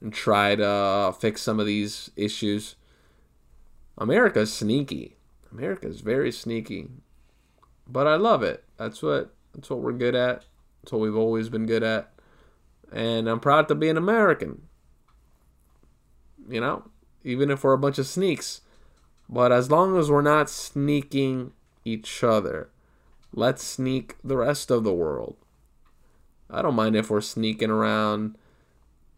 and 0.00 0.12
try 0.12 0.54
to 0.54 0.66
uh, 0.66 1.12
fix 1.12 1.42
some 1.42 1.60
of 1.60 1.66
these 1.66 2.10
issues. 2.16 2.76
America's 3.96 4.52
sneaky. 4.52 5.16
America's 5.52 6.00
very 6.00 6.30
sneaky. 6.30 6.88
But 7.86 8.06
I 8.06 8.16
love 8.16 8.42
it. 8.42 8.64
That's 8.76 9.02
what 9.02 9.34
that's 9.54 9.70
what 9.70 9.80
we're 9.80 9.92
good 9.92 10.14
at. 10.14 10.44
That's 10.82 10.92
what 10.92 11.00
we've 11.00 11.16
always 11.16 11.48
been 11.48 11.66
good 11.66 11.82
at. 11.82 12.12
And 12.92 13.28
I'm 13.28 13.40
proud 13.40 13.68
to 13.68 13.74
be 13.74 13.88
an 13.88 13.96
American. 13.96 14.62
You 16.48 16.60
know, 16.60 16.84
even 17.24 17.50
if 17.50 17.64
we're 17.64 17.72
a 17.72 17.78
bunch 17.78 17.98
of 17.98 18.06
sneaks. 18.06 18.60
But 19.28 19.52
as 19.52 19.70
long 19.70 19.98
as 19.98 20.10
we're 20.10 20.22
not 20.22 20.48
sneaking 20.48 21.52
each 21.84 22.24
other, 22.24 22.70
let's 23.32 23.62
sneak 23.62 24.16
the 24.24 24.36
rest 24.36 24.70
of 24.70 24.84
the 24.84 24.94
world. 24.94 25.36
I 26.50 26.62
don't 26.62 26.74
mind 26.74 26.96
if 26.96 27.10
we're 27.10 27.20
sneaking 27.20 27.70
around 27.70 28.36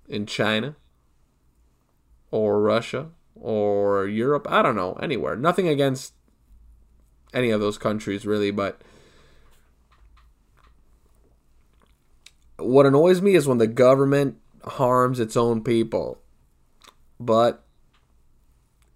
in 0.08 0.26
China 0.26 0.74
or 2.30 2.60
Russia 2.60 3.10
or 3.36 4.06
Europe. 4.06 4.46
I 4.50 4.62
don't 4.62 4.76
know, 4.76 4.94
anywhere. 4.94 5.36
Nothing 5.36 5.68
against 5.68 6.14
any 7.32 7.50
of 7.50 7.60
those 7.60 7.78
countries, 7.78 8.26
really, 8.26 8.50
but 8.50 8.82
what 12.56 12.86
annoys 12.86 13.22
me 13.22 13.34
is 13.34 13.46
when 13.46 13.58
the 13.58 13.66
government 13.66 14.38
harms 14.64 15.20
its 15.20 15.36
own 15.36 15.62
people. 15.62 16.18
But 17.18 17.64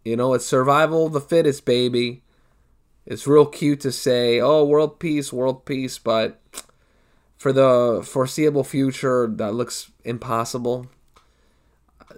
you 0.04 0.16
know, 0.16 0.34
it's 0.34 0.44
survival 0.44 1.06
of 1.06 1.12
the 1.12 1.20
fittest, 1.20 1.64
baby. 1.64 2.22
It's 3.06 3.26
real 3.26 3.46
cute 3.46 3.80
to 3.80 3.92
say, 3.92 4.40
oh, 4.40 4.64
world 4.64 4.98
peace, 4.98 5.32
world 5.32 5.64
peace, 5.64 5.98
but 5.98 6.40
for 7.36 7.52
the 7.52 8.02
foreseeable 8.04 8.64
future, 8.64 9.26
that 9.26 9.54
looks 9.54 9.90
impossible. 10.04 10.86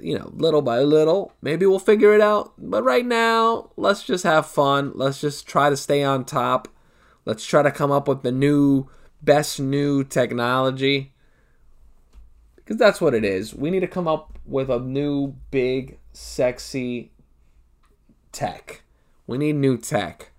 You 0.01 0.19
know, 0.19 0.31
little 0.35 0.63
by 0.63 0.81
little, 0.81 1.33
maybe 1.41 1.65
we'll 1.65 1.79
figure 1.79 2.15
it 2.15 2.21
out. 2.21 2.53
But 2.59 2.85
right 2.85 3.07
now, 3.07 3.71
let's 3.77 4.03
just 4.03 4.25
have 4.25 4.47
fun. 4.47 4.93
Let's 4.95 5.21
just 5.21 5.49
try 5.49 5.71
to 5.71 5.77
stay 5.77 6.03
on 6.03 6.25
top. 6.25 6.69
Let's 7.25 7.47
try 7.47 7.63
to 7.63 7.71
come 7.71 7.91
up 7.91 8.07
with 8.07 8.23
the 8.23 8.33
new, 8.33 8.89
best 9.23 9.59
new 9.59 10.05
technology. 10.05 11.13
Because 12.57 12.77
that's 12.77 13.01
what 13.01 13.15
it 13.15 13.25
is. 13.25 13.55
We 13.55 13.71
need 13.71 13.81
to 13.81 13.89
come 13.89 14.07
up 14.07 14.39
with 14.45 14.71
a 14.71 14.79
new, 14.79 15.35
big, 15.51 15.99
sexy 16.13 17.11
tech. 18.37 18.83
We 19.27 19.39
need 19.39 19.57
new 19.57 19.79
tech. 19.79 20.31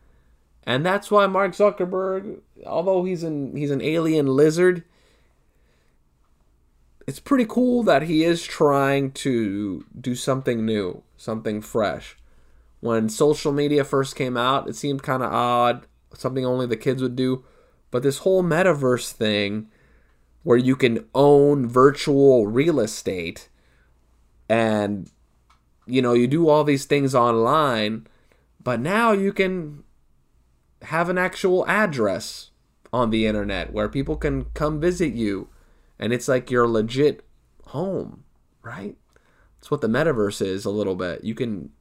And 0.63 0.85
that's 0.85 1.09
why 1.09 1.25
Mark 1.27 1.53
Zuckerberg, 1.53 2.41
although 2.65 3.03
he's 3.05 3.23
an 3.23 3.55
he's 3.55 3.71
an 3.71 3.81
alien 3.81 4.27
lizard, 4.27 4.83
it's 7.07 7.19
pretty 7.19 7.45
cool 7.45 7.83
that 7.83 8.03
he 8.03 8.23
is 8.23 8.43
trying 8.43 9.11
to 9.13 9.85
do 9.99 10.13
something 10.13 10.65
new, 10.65 11.03
something 11.15 11.61
fresh. 11.61 12.17
When 12.81 13.09
social 13.09 13.51
media 13.51 13.83
first 13.83 14.15
came 14.15 14.37
out, 14.37 14.69
it 14.69 14.75
seemed 14.75 15.03
kind 15.03 15.23
of 15.23 15.31
odd, 15.33 15.87
something 16.13 16.45
only 16.45 16.67
the 16.67 16.77
kids 16.77 17.01
would 17.01 17.15
do. 17.15 17.43
But 17.89 18.03
this 18.03 18.19
whole 18.19 18.43
metaverse 18.43 19.11
thing 19.11 19.69
where 20.43 20.57
you 20.57 20.75
can 20.75 21.05
own 21.15 21.67
virtual 21.67 22.45
real 22.45 22.79
estate 22.79 23.49
and 24.49 25.09
you 25.87 26.01
know, 26.01 26.13
you 26.13 26.27
do 26.27 26.47
all 26.47 26.63
these 26.63 26.85
things 26.85 27.15
online, 27.15 28.07
but 28.63 28.79
now 28.79 29.11
you 29.11 29.33
can 29.33 29.83
have 30.83 31.09
an 31.09 31.17
actual 31.17 31.65
address 31.67 32.51
on 32.93 33.09
the 33.09 33.25
internet 33.25 33.73
where 33.73 33.89
people 33.89 34.15
can 34.15 34.45
come 34.53 34.79
visit 34.79 35.13
you 35.13 35.49
and 35.99 36.13
it's 36.13 36.27
like 36.27 36.51
your 36.51 36.67
legit 36.67 37.25
home, 37.67 38.23
right? 38.61 38.95
That's 39.55 39.71
what 39.71 39.81
the 39.81 39.87
metaverse 39.87 40.45
is 40.45 40.65
a 40.65 40.69
little 40.69 40.95
bit. 40.95 41.23
You 41.23 41.33
can 41.33 41.71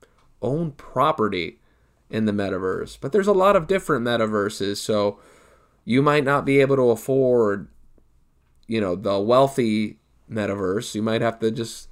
own 0.40 0.72
property 0.72 1.60
in 2.08 2.24
the 2.24 2.32
metaverse, 2.32 2.98
but 3.00 3.12
there's 3.12 3.26
a 3.26 3.32
lot 3.32 3.56
of 3.56 3.66
different 3.66 4.04
metaverses, 4.04 4.76
so 4.78 5.18
you 5.84 6.02
might 6.02 6.24
not 6.24 6.44
be 6.44 6.60
able 6.60 6.76
to 6.76 6.90
afford 6.90 7.68
you 8.66 8.80
know, 8.80 8.96
the 8.96 9.18
wealthy 9.18 9.98
metaverse. 10.30 10.94
You 10.94 11.02
might 11.02 11.22
have 11.22 11.38
to 11.40 11.50
just 11.50 11.88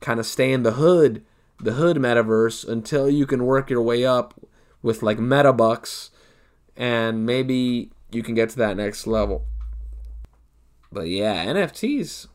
kind 0.00 0.20
of 0.20 0.26
stay 0.26 0.52
in 0.52 0.62
the 0.62 0.72
hood 0.72 1.24
the 1.62 1.74
hood 1.74 1.96
metaverse 1.96 2.68
until 2.68 3.08
you 3.08 3.24
can 3.24 3.46
work 3.46 3.70
your 3.70 3.82
way 3.82 4.04
up 4.04 4.34
with 4.82 5.02
like 5.02 5.18
metabucks 5.18 6.10
and 6.76 7.24
maybe 7.24 7.92
you 8.10 8.22
can 8.22 8.34
get 8.34 8.50
to 8.50 8.56
that 8.56 8.76
next 8.76 9.06
level. 9.06 9.46
But 10.90 11.08
yeah, 11.08 11.46
NFTs. 11.46 12.26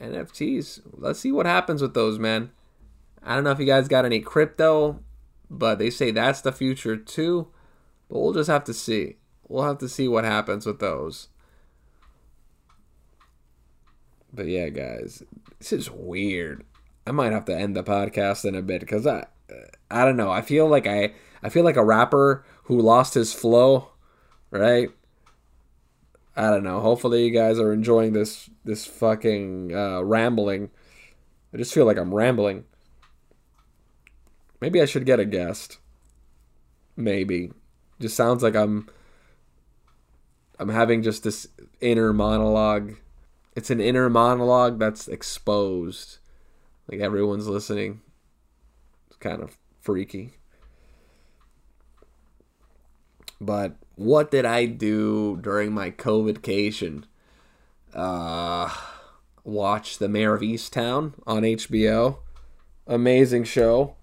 NFTs. 0.00 0.80
Let's 0.92 1.20
see 1.20 1.32
what 1.32 1.46
happens 1.46 1.82
with 1.82 1.94
those, 1.94 2.18
man. 2.18 2.50
I 3.22 3.34
don't 3.34 3.44
know 3.44 3.50
if 3.50 3.58
you 3.58 3.66
guys 3.66 3.88
got 3.88 4.04
any 4.04 4.20
crypto, 4.20 5.00
but 5.50 5.78
they 5.78 5.90
say 5.90 6.10
that's 6.10 6.40
the 6.40 6.52
future 6.52 6.96
too. 6.96 7.48
But 8.08 8.20
we'll 8.20 8.32
just 8.32 8.48
have 8.48 8.64
to 8.64 8.74
see. 8.74 9.16
We'll 9.48 9.64
have 9.64 9.78
to 9.78 9.88
see 9.88 10.08
what 10.08 10.24
happens 10.24 10.64
with 10.64 10.78
those. 10.78 11.28
But 14.32 14.46
yeah, 14.46 14.68
guys, 14.68 15.22
this 15.58 15.72
is 15.72 15.90
weird. 15.90 16.64
I 17.08 17.10
might 17.10 17.32
have 17.32 17.46
to 17.46 17.56
end 17.56 17.74
the 17.74 17.82
podcast 17.82 18.44
in 18.44 18.54
a 18.54 18.60
bit 18.60 18.80
because 18.80 19.06
I, 19.06 19.26
I 19.90 20.04
don't 20.04 20.18
know. 20.18 20.30
I 20.30 20.42
feel 20.42 20.68
like 20.68 20.86
I, 20.86 21.14
I 21.42 21.48
feel 21.48 21.64
like 21.64 21.76
a 21.76 21.84
rapper 21.84 22.44
who 22.64 22.78
lost 22.78 23.14
his 23.14 23.32
flow, 23.32 23.92
right? 24.50 24.90
I 26.36 26.50
don't 26.50 26.62
know. 26.62 26.80
Hopefully, 26.80 27.24
you 27.24 27.30
guys 27.30 27.58
are 27.58 27.72
enjoying 27.72 28.12
this 28.12 28.50
this 28.62 28.84
fucking 28.84 29.74
uh, 29.74 30.02
rambling. 30.02 30.70
I 31.52 31.56
just 31.56 31.72
feel 31.72 31.86
like 31.86 31.96
I'm 31.96 32.14
rambling. 32.14 32.64
Maybe 34.60 34.82
I 34.82 34.84
should 34.84 35.06
get 35.06 35.18
a 35.18 35.24
guest. 35.24 35.78
Maybe. 36.94 37.52
Just 38.00 38.16
sounds 38.16 38.42
like 38.42 38.54
I'm 38.54 38.86
I'm 40.58 40.68
having 40.68 41.02
just 41.02 41.24
this 41.24 41.48
inner 41.80 42.12
monologue. 42.12 42.96
It's 43.56 43.70
an 43.70 43.80
inner 43.80 44.10
monologue 44.10 44.78
that's 44.78 45.08
exposed. 45.08 46.18
Like 46.90 47.00
everyone's 47.00 47.46
listening. 47.46 48.00
It's 49.08 49.16
kind 49.16 49.42
of 49.42 49.56
freaky. 49.80 50.32
But 53.40 53.76
what 53.94 54.30
did 54.30 54.44
I 54.44 54.64
do 54.66 55.38
during 55.40 55.72
my 55.72 55.90
COVIDcation? 55.90 57.04
Uh, 57.94 58.68
watch 59.44 59.98
The 59.98 60.08
Mare 60.08 60.34
of 60.34 60.42
Easttown 60.42 61.14
on 61.26 61.42
HBO. 61.42 62.18
Amazing 62.86 63.44
show. 63.44 63.94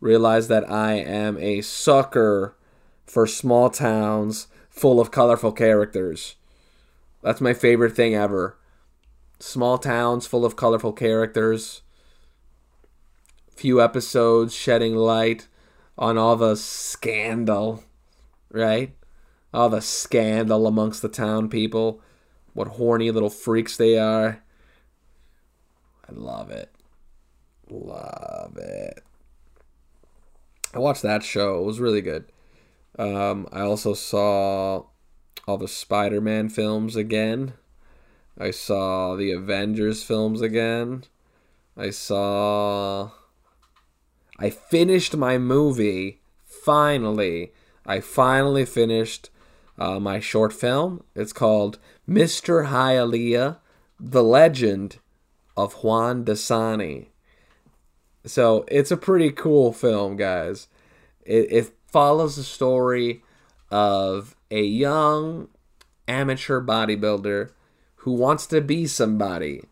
Realize 0.00 0.48
that 0.48 0.68
I 0.70 0.94
am 0.94 1.38
a 1.38 1.60
sucker 1.60 2.56
for 3.06 3.26
small 3.26 3.70
towns 3.70 4.48
full 4.68 5.00
of 5.00 5.10
colorful 5.10 5.52
characters. 5.52 6.34
That's 7.22 7.40
my 7.40 7.54
favorite 7.54 7.94
thing 7.94 8.14
ever. 8.14 8.58
Small 9.38 9.78
towns 9.78 10.26
full 10.26 10.44
of 10.44 10.56
colorful 10.56 10.92
characters. 10.92 11.82
Few 13.54 13.80
episodes 13.80 14.54
shedding 14.54 14.96
light 14.96 15.48
on 15.96 16.18
all 16.18 16.36
the 16.36 16.56
scandal, 16.56 17.84
right? 18.50 18.94
All 19.52 19.68
the 19.68 19.80
scandal 19.80 20.66
amongst 20.66 21.02
the 21.02 21.08
town 21.08 21.48
people. 21.48 22.00
What 22.52 22.68
horny 22.68 23.10
little 23.10 23.30
freaks 23.30 23.76
they 23.76 23.98
are. 23.98 24.42
I 26.08 26.12
love 26.12 26.50
it. 26.50 26.70
Love 27.70 28.56
it. 28.56 29.02
I 30.74 30.78
watched 30.78 31.02
that 31.02 31.22
show. 31.22 31.60
It 31.60 31.64
was 31.64 31.80
really 31.80 32.02
good. 32.02 32.26
Um, 32.98 33.48
I 33.52 33.60
also 33.60 33.94
saw 33.94 34.84
all 35.46 35.58
the 35.58 35.68
Spider 35.68 36.20
Man 36.20 36.48
films 36.48 36.96
again. 36.96 37.54
I 38.38 38.50
saw 38.50 39.14
the 39.14 39.30
Avengers 39.30 40.02
films 40.02 40.40
again. 40.40 41.04
I 41.76 41.90
saw. 41.90 43.10
I 44.38 44.50
finished 44.50 45.16
my 45.16 45.38
movie. 45.38 46.20
Finally. 46.44 47.52
I 47.86 48.00
finally 48.00 48.64
finished 48.64 49.30
uh, 49.78 50.00
my 50.00 50.20
short 50.20 50.52
film. 50.52 51.04
It's 51.14 51.32
called 51.32 51.78
Mr. 52.08 52.68
Hialeah 52.68 53.58
The 54.00 54.22
Legend 54.22 54.98
of 55.56 55.74
Juan 55.84 56.24
Dasani. 56.24 57.08
So 58.24 58.64
it's 58.68 58.90
a 58.90 58.96
pretty 58.96 59.30
cool 59.30 59.72
film, 59.72 60.16
guys. 60.16 60.68
It, 61.24 61.52
it 61.52 61.74
follows 61.86 62.36
the 62.36 62.42
story 62.42 63.22
of 63.70 64.34
a 64.50 64.62
young 64.62 65.48
amateur 66.08 66.60
bodybuilder 66.60 67.50
who 67.96 68.12
wants 68.12 68.46
to 68.46 68.60
be 68.60 68.86
somebody 68.86 69.62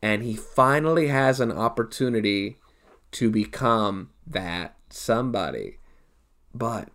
and 0.00 0.22
he 0.22 0.34
finally 0.34 1.06
has 1.06 1.40
an 1.40 1.52
opportunity 1.52 2.56
to 3.12 3.30
become 3.30 4.10
that 4.26 4.76
somebody. 4.90 5.78
But 6.54 6.88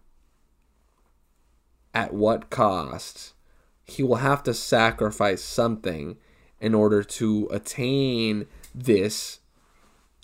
at 1.94 2.14
what 2.14 2.50
cost? 2.50 3.34
He 3.86 4.04
will 4.04 4.18
have 4.18 4.44
to 4.44 4.54
sacrifice 4.54 5.42
something 5.42 6.18
in 6.60 6.76
order 6.76 7.04
to 7.04 7.48
attain 7.52 8.46
this 8.74 9.40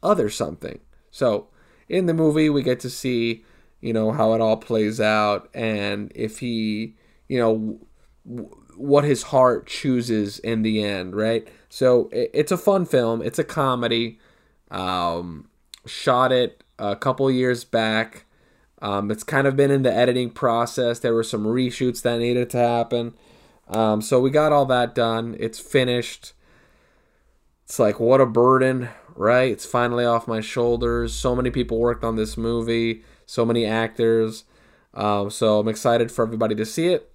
other 0.01 0.29
something. 0.29 0.79
So 1.11 1.47
in 1.87 2.05
the 2.05 2.13
movie 2.13 2.49
we 2.49 2.63
get 2.63 2.79
to 2.81 2.89
see 2.89 3.43
you 3.81 3.93
know 3.93 4.11
how 4.11 4.33
it 4.33 4.41
all 4.41 4.57
plays 4.57 5.01
out 5.01 5.49
and 5.53 6.11
if 6.15 6.39
he 6.39 6.95
you 7.27 7.37
know 7.37 7.79
w- 8.25 8.55
what 8.77 9.03
his 9.03 9.23
heart 9.23 9.67
chooses 9.67 10.39
in 10.39 10.61
the 10.61 10.83
end 10.83 11.15
right? 11.15 11.47
So 11.69 12.09
it's 12.11 12.51
a 12.51 12.57
fun 12.57 12.85
film. 12.85 13.21
It's 13.21 13.39
a 13.39 13.43
comedy. 13.43 14.19
Um, 14.69 15.49
shot 15.85 16.31
it 16.31 16.63
a 16.79 16.95
couple 16.95 17.29
years 17.29 17.63
back. 17.63 18.25
Um, 18.81 19.11
it's 19.11 19.23
kind 19.23 19.47
of 19.47 19.55
been 19.55 19.71
in 19.71 19.83
the 19.83 19.93
editing 19.93 20.29
process. 20.29 20.99
There 20.99 21.13
were 21.13 21.23
some 21.23 21.45
reshoots 21.45 22.01
that 22.01 22.19
needed 22.19 22.49
to 22.51 22.57
happen. 22.57 23.13
Um, 23.67 24.01
so 24.01 24.19
we 24.19 24.29
got 24.29 24.51
all 24.51 24.65
that 24.65 24.93
done. 24.93 25.37
It's 25.39 25.59
finished. 25.59 26.33
It's 27.63 27.79
like 27.79 27.99
what 27.99 28.19
a 28.19 28.25
burden 28.25 28.89
right? 29.15 29.51
It's 29.51 29.65
finally 29.65 30.05
off 30.05 30.27
my 30.27 30.41
shoulders. 30.41 31.13
So 31.13 31.35
many 31.35 31.51
people 31.51 31.79
worked 31.79 32.03
on 32.03 32.15
this 32.15 32.37
movie. 32.37 33.03
So 33.25 33.45
many 33.45 33.65
actors. 33.65 34.45
Um, 34.93 35.29
so 35.29 35.59
I'm 35.59 35.67
excited 35.67 36.11
for 36.11 36.23
everybody 36.23 36.55
to 36.55 36.65
see 36.65 36.87
it. 36.87 37.11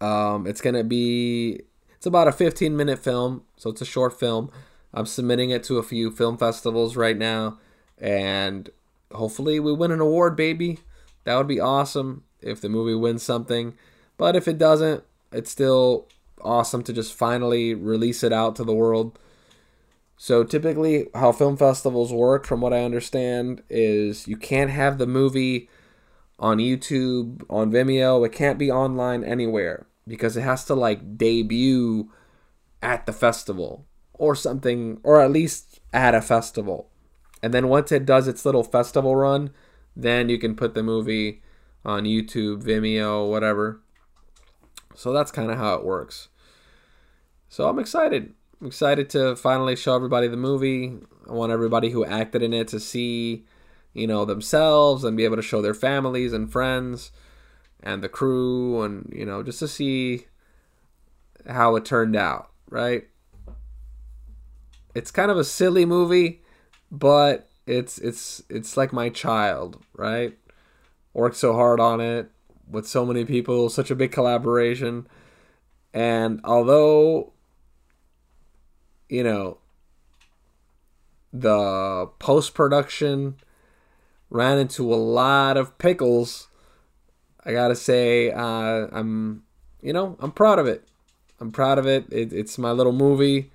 Um, 0.00 0.46
it's 0.46 0.60
gonna 0.60 0.84
be 0.84 1.62
it's 1.96 2.06
about 2.06 2.28
a 2.28 2.32
15 2.32 2.76
minute 2.76 2.98
film, 2.98 3.42
so 3.56 3.70
it's 3.70 3.80
a 3.80 3.86
short 3.86 4.18
film. 4.18 4.50
I'm 4.98 5.06
submitting 5.06 5.50
it 5.50 5.62
to 5.64 5.78
a 5.78 5.84
few 5.84 6.10
film 6.10 6.36
festivals 6.36 6.96
right 6.96 7.16
now, 7.16 7.58
and 7.98 8.68
hopefully 9.12 9.60
we 9.60 9.72
win 9.72 9.92
an 9.92 10.00
award, 10.00 10.34
baby. 10.34 10.80
That 11.22 11.36
would 11.36 11.46
be 11.46 11.60
awesome 11.60 12.24
if 12.40 12.60
the 12.60 12.68
movie 12.68 12.96
wins 12.96 13.22
something. 13.22 13.74
But 14.16 14.34
if 14.34 14.48
it 14.48 14.58
doesn't, 14.58 15.04
it's 15.30 15.52
still 15.52 16.08
awesome 16.42 16.82
to 16.82 16.92
just 16.92 17.14
finally 17.14 17.74
release 17.74 18.24
it 18.24 18.32
out 18.32 18.56
to 18.56 18.64
the 18.64 18.74
world. 18.74 19.16
So 20.16 20.42
typically, 20.42 21.06
how 21.14 21.30
film 21.30 21.56
festivals 21.56 22.12
work, 22.12 22.44
from 22.44 22.60
what 22.60 22.72
I 22.72 22.82
understand, 22.82 23.62
is 23.70 24.26
you 24.26 24.36
can't 24.36 24.70
have 24.70 24.98
the 24.98 25.06
movie 25.06 25.70
on 26.40 26.58
YouTube, 26.58 27.44
on 27.48 27.70
Vimeo. 27.70 28.26
It 28.26 28.32
can't 28.32 28.58
be 28.58 28.72
online 28.72 29.22
anywhere 29.22 29.86
because 30.08 30.36
it 30.36 30.42
has 30.42 30.64
to 30.64 30.74
like 30.74 31.16
debut 31.16 32.10
at 32.82 33.06
the 33.06 33.12
festival 33.12 33.86
or 34.18 34.34
something, 34.34 35.00
or 35.02 35.20
at 35.20 35.30
least 35.30 35.80
at 35.92 36.14
a 36.14 36.20
festival. 36.20 36.90
And 37.42 37.54
then 37.54 37.68
once 37.68 37.92
it 37.92 38.04
does 38.04 38.28
its 38.28 38.44
little 38.44 38.64
festival 38.64 39.16
run, 39.16 39.50
then 39.96 40.28
you 40.28 40.38
can 40.38 40.54
put 40.54 40.74
the 40.74 40.82
movie 40.82 41.42
on 41.84 42.04
YouTube, 42.04 42.62
Vimeo, 42.62 43.28
whatever. 43.28 43.80
So 44.94 45.12
that's 45.12 45.30
kind 45.30 45.50
of 45.50 45.58
how 45.58 45.74
it 45.74 45.84
works. 45.84 46.28
So 47.48 47.68
I'm 47.68 47.78
excited. 47.78 48.34
I'm 48.60 48.66
excited 48.66 49.08
to 49.10 49.36
finally 49.36 49.76
show 49.76 49.94
everybody 49.94 50.26
the 50.28 50.36
movie. 50.36 50.98
I 51.28 51.32
want 51.32 51.52
everybody 51.52 51.90
who 51.90 52.04
acted 52.04 52.42
in 52.42 52.52
it 52.52 52.68
to 52.68 52.80
see, 52.80 53.46
you 53.94 54.06
know, 54.06 54.24
themselves 54.24 55.04
and 55.04 55.16
be 55.16 55.24
able 55.24 55.36
to 55.36 55.42
show 55.42 55.62
their 55.62 55.74
families 55.74 56.32
and 56.32 56.50
friends 56.50 57.12
and 57.80 58.02
the 58.02 58.08
crew 58.08 58.82
and, 58.82 59.10
you 59.14 59.24
know, 59.24 59.42
just 59.42 59.60
to 59.60 59.68
see 59.68 60.26
how 61.48 61.76
it 61.76 61.84
turned 61.84 62.16
out, 62.16 62.50
right? 62.68 63.06
It's 64.98 65.10
kind 65.10 65.30
of 65.30 65.38
a 65.38 65.44
silly 65.44 65.84
movie, 65.84 66.42
but 66.90 67.48
it's 67.66 67.98
it's 67.98 68.42
it's 68.48 68.76
like 68.76 68.92
my 68.92 69.08
child, 69.08 69.82
right? 69.94 70.36
Worked 71.14 71.36
so 71.36 71.54
hard 71.54 71.80
on 71.80 72.00
it 72.00 72.30
with 72.70 72.86
so 72.86 73.06
many 73.06 73.24
people, 73.24 73.70
such 73.70 73.90
a 73.90 73.94
big 73.94 74.12
collaboration. 74.12 75.06
And 75.94 76.40
although 76.44 77.32
you 79.08 79.22
know, 79.22 79.58
the 81.32 82.10
post 82.18 82.54
production 82.54 83.36
ran 84.30 84.58
into 84.58 84.92
a 84.92 84.96
lot 84.96 85.56
of 85.56 85.78
pickles. 85.78 86.48
I 87.44 87.52
gotta 87.52 87.76
say, 87.76 88.30
uh, 88.30 88.88
I'm, 88.92 89.44
you 89.80 89.92
know, 89.92 90.16
I'm 90.20 90.32
proud 90.32 90.58
of 90.58 90.66
it. 90.66 90.86
I'm 91.40 91.50
proud 91.50 91.78
of 91.78 91.86
it. 91.86 92.12
it. 92.12 92.32
It's 92.32 92.58
my 92.58 92.72
little 92.72 92.92
movie, 92.92 93.50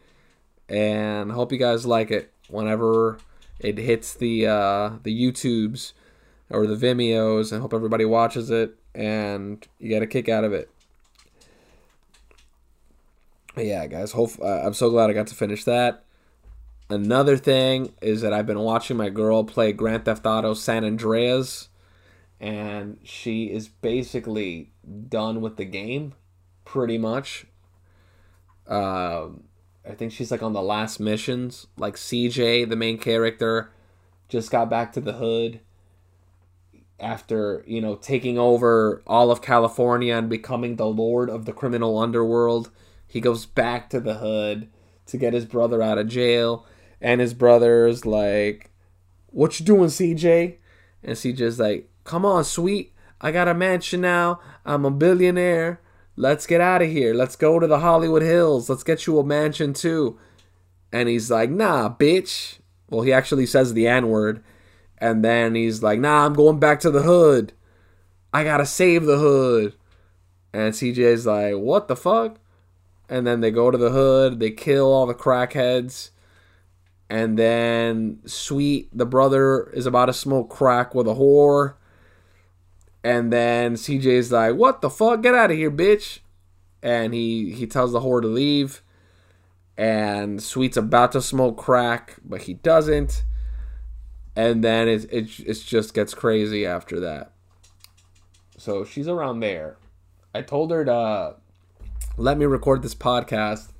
and 0.69 1.31
hope 1.31 1.51
you 1.51 1.57
guys 1.57 1.85
like 1.85 2.11
it. 2.11 2.31
Whenever 2.49 3.17
it 3.59 3.77
hits 3.77 4.13
the 4.13 4.47
uh, 4.47 4.91
the 5.03 5.13
YouTubes 5.13 5.93
or 6.49 6.67
the 6.67 6.75
Vimeos, 6.75 7.55
I 7.55 7.59
hope 7.59 7.73
everybody 7.73 8.05
watches 8.05 8.49
it 8.49 8.75
and 8.93 9.65
you 9.79 9.89
get 9.89 10.03
a 10.03 10.07
kick 10.07 10.29
out 10.29 10.43
of 10.43 10.53
it 10.53 10.69
yeah, 13.61 13.85
guys. 13.87 14.11
Hope 14.13 14.31
uh, 14.41 14.61
I'm 14.63 14.73
so 14.73 14.89
glad 14.89 15.09
I 15.09 15.13
got 15.13 15.27
to 15.27 15.35
finish 15.35 15.63
that. 15.65 16.03
Another 16.89 17.37
thing 17.37 17.93
is 18.01 18.21
that 18.21 18.33
I've 18.33 18.45
been 18.45 18.59
watching 18.59 18.97
my 18.97 19.09
girl 19.09 19.43
play 19.43 19.71
Grand 19.73 20.05
Theft 20.05 20.25
Auto 20.25 20.53
San 20.53 20.83
Andreas, 20.83 21.69
and 22.39 22.99
she 23.03 23.45
is 23.45 23.67
basically 23.67 24.71
done 25.07 25.41
with 25.41 25.57
the 25.57 25.65
game, 25.65 26.13
pretty 26.65 26.97
much. 26.97 27.45
Um, 28.67 29.43
I 29.87 29.93
think 29.93 30.11
she's 30.11 30.31
like 30.31 30.43
on 30.43 30.53
the 30.53 30.61
last 30.61 30.99
missions. 30.99 31.67
Like 31.77 31.95
CJ, 31.95 32.69
the 32.69 32.75
main 32.75 32.97
character, 32.97 33.71
just 34.29 34.51
got 34.51 34.69
back 34.69 34.93
to 34.93 35.01
the 35.01 35.13
hood 35.13 35.59
after, 36.99 37.63
you 37.67 37.81
know, 37.81 37.95
taking 37.95 38.37
over 38.37 39.03
all 39.05 39.29
of 39.29 39.41
California 39.41 40.15
and 40.15 40.29
becoming 40.29 40.75
the 40.75 40.87
lord 40.87 41.29
of 41.29 41.45
the 41.45 41.53
criminal 41.53 41.99
underworld. 41.99 42.71
He 43.05 43.19
goes 43.19 43.45
back 43.45 43.89
to 43.89 43.99
the 43.99 44.15
hood 44.15 44.69
to 45.07 45.17
get 45.17 45.33
his 45.33 45.45
brother 45.45 45.81
out 45.81 45.97
of 45.97 46.07
jail. 46.07 46.65
And 47.01 47.19
his 47.19 47.33
brother's 47.33 48.05
like, 48.05 48.71
What 49.27 49.59
you 49.59 49.65
doing, 49.65 49.89
CJ? 49.89 50.57
And 51.03 51.17
CJ's 51.17 51.59
like, 51.59 51.89
Come 52.05 52.25
on, 52.25 52.45
sweet. 52.45 52.93
I 53.19 53.31
got 53.31 53.47
a 53.47 53.53
mansion 53.53 54.01
now. 54.01 54.39
I'm 54.65 54.85
a 54.85 54.91
billionaire. 54.91 55.81
Let's 56.15 56.45
get 56.45 56.61
out 56.61 56.81
of 56.81 56.89
here. 56.89 57.13
Let's 57.13 57.35
go 57.35 57.59
to 57.59 57.65
the 57.65 57.79
Hollywood 57.79 58.21
Hills. 58.21 58.69
Let's 58.69 58.83
get 58.83 59.07
you 59.07 59.19
a 59.19 59.23
mansion 59.23 59.73
too. 59.73 60.19
And 60.91 61.09
he's 61.09 61.31
like, 61.31 61.49
Nah, 61.49 61.89
bitch. 61.89 62.59
Well, 62.89 63.01
he 63.01 63.11
actually 63.11 63.47
says 63.47 63.73
the 63.73 63.87
N 63.87 64.09
word. 64.09 64.43
And 64.99 65.25
then 65.25 65.55
he's 65.55 65.81
like, 65.81 65.99
Nah, 65.99 66.25
I'm 66.25 66.33
going 66.33 66.59
back 66.59 66.79
to 66.81 66.91
the 66.91 67.01
hood. 67.01 67.53
I 68.31 68.43
gotta 68.43 68.65
save 68.65 69.05
the 69.05 69.17
hood. 69.17 69.73
And 70.53 70.73
CJ's 70.73 71.25
like, 71.25 71.55
What 71.55 71.87
the 71.87 71.95
fuck? 71.95 72.37
And 73.09 73.25
then 73.25 73.41
they 73.41 73.51
go 73.51 73.71
to 73.71 73.77
the 73.77 73.89
hood. 73.89 74.39
They 74.39 74.51
kill 74.51 74.91
all 74.91 75.07
the 75.07 75.15
crackheads. 75.15 76.11
And 77.09 77.37
then 77.39 78.21
Sweet, 78.25 78.95
the 78.95 79.05
brother, 79.07 79.71
is 79.71 79.87
about 79.87 80.05
to 80.05 80.13
smoke 80.13 80.49
crack 80.49 80.93
with 80.93 81.07
a 81.07 81.15
whore. 81.15 81.75
And 83.03 83.33
then 83.33 83.73
CJ's 83.73 84.31
like, 84.31 84.55
"What 84.55 84.81
the 84.81 84.89
fuck? 84.89 85.21
Get 85.21 85.35
out 85.35 85.51
of 85.51 85.57
here, 85.57 85.71
bitch!" 85.71 86.19
And 86.81 87.13
he 87.13 87.51
he 87.51 87.67
tells 87.67 87.91
the 87.91 87.99
whore 87.99 88.21
to 88.21 88.27
leave. 88.27 88.81
And 89.77 90.41
Sweet's 90.41 90.77
about 90.77 91.11
to 91.13 91.21
smoke 91.21 91.57
crack, 91.57 92.17
but 92.23 92.43
he 92.43 92.53
doesn't. 92.53 93.23
And 94.35 94.63
then 94.63 94.87
it 94.87 95.05
it 95.11 95.39
it 95.39 95.63
just 95.65 95.93
gets 95.93 96.13
crazy 96.13 96.65
after 96.65 96.99
that. 97.01 97.33
So 98.57 98.85
she's 98.85 99.07
around 99.07 99.41
there. 99.41 99.77
I 100.33 100.41
told 100.41 100.71
her 100.71 100.85
to 100.85 101.35
let 102.17 102.37
me 102.37 102.45
record 102.45 102.81
this 102.81 102.95
podcast 102.95 103.71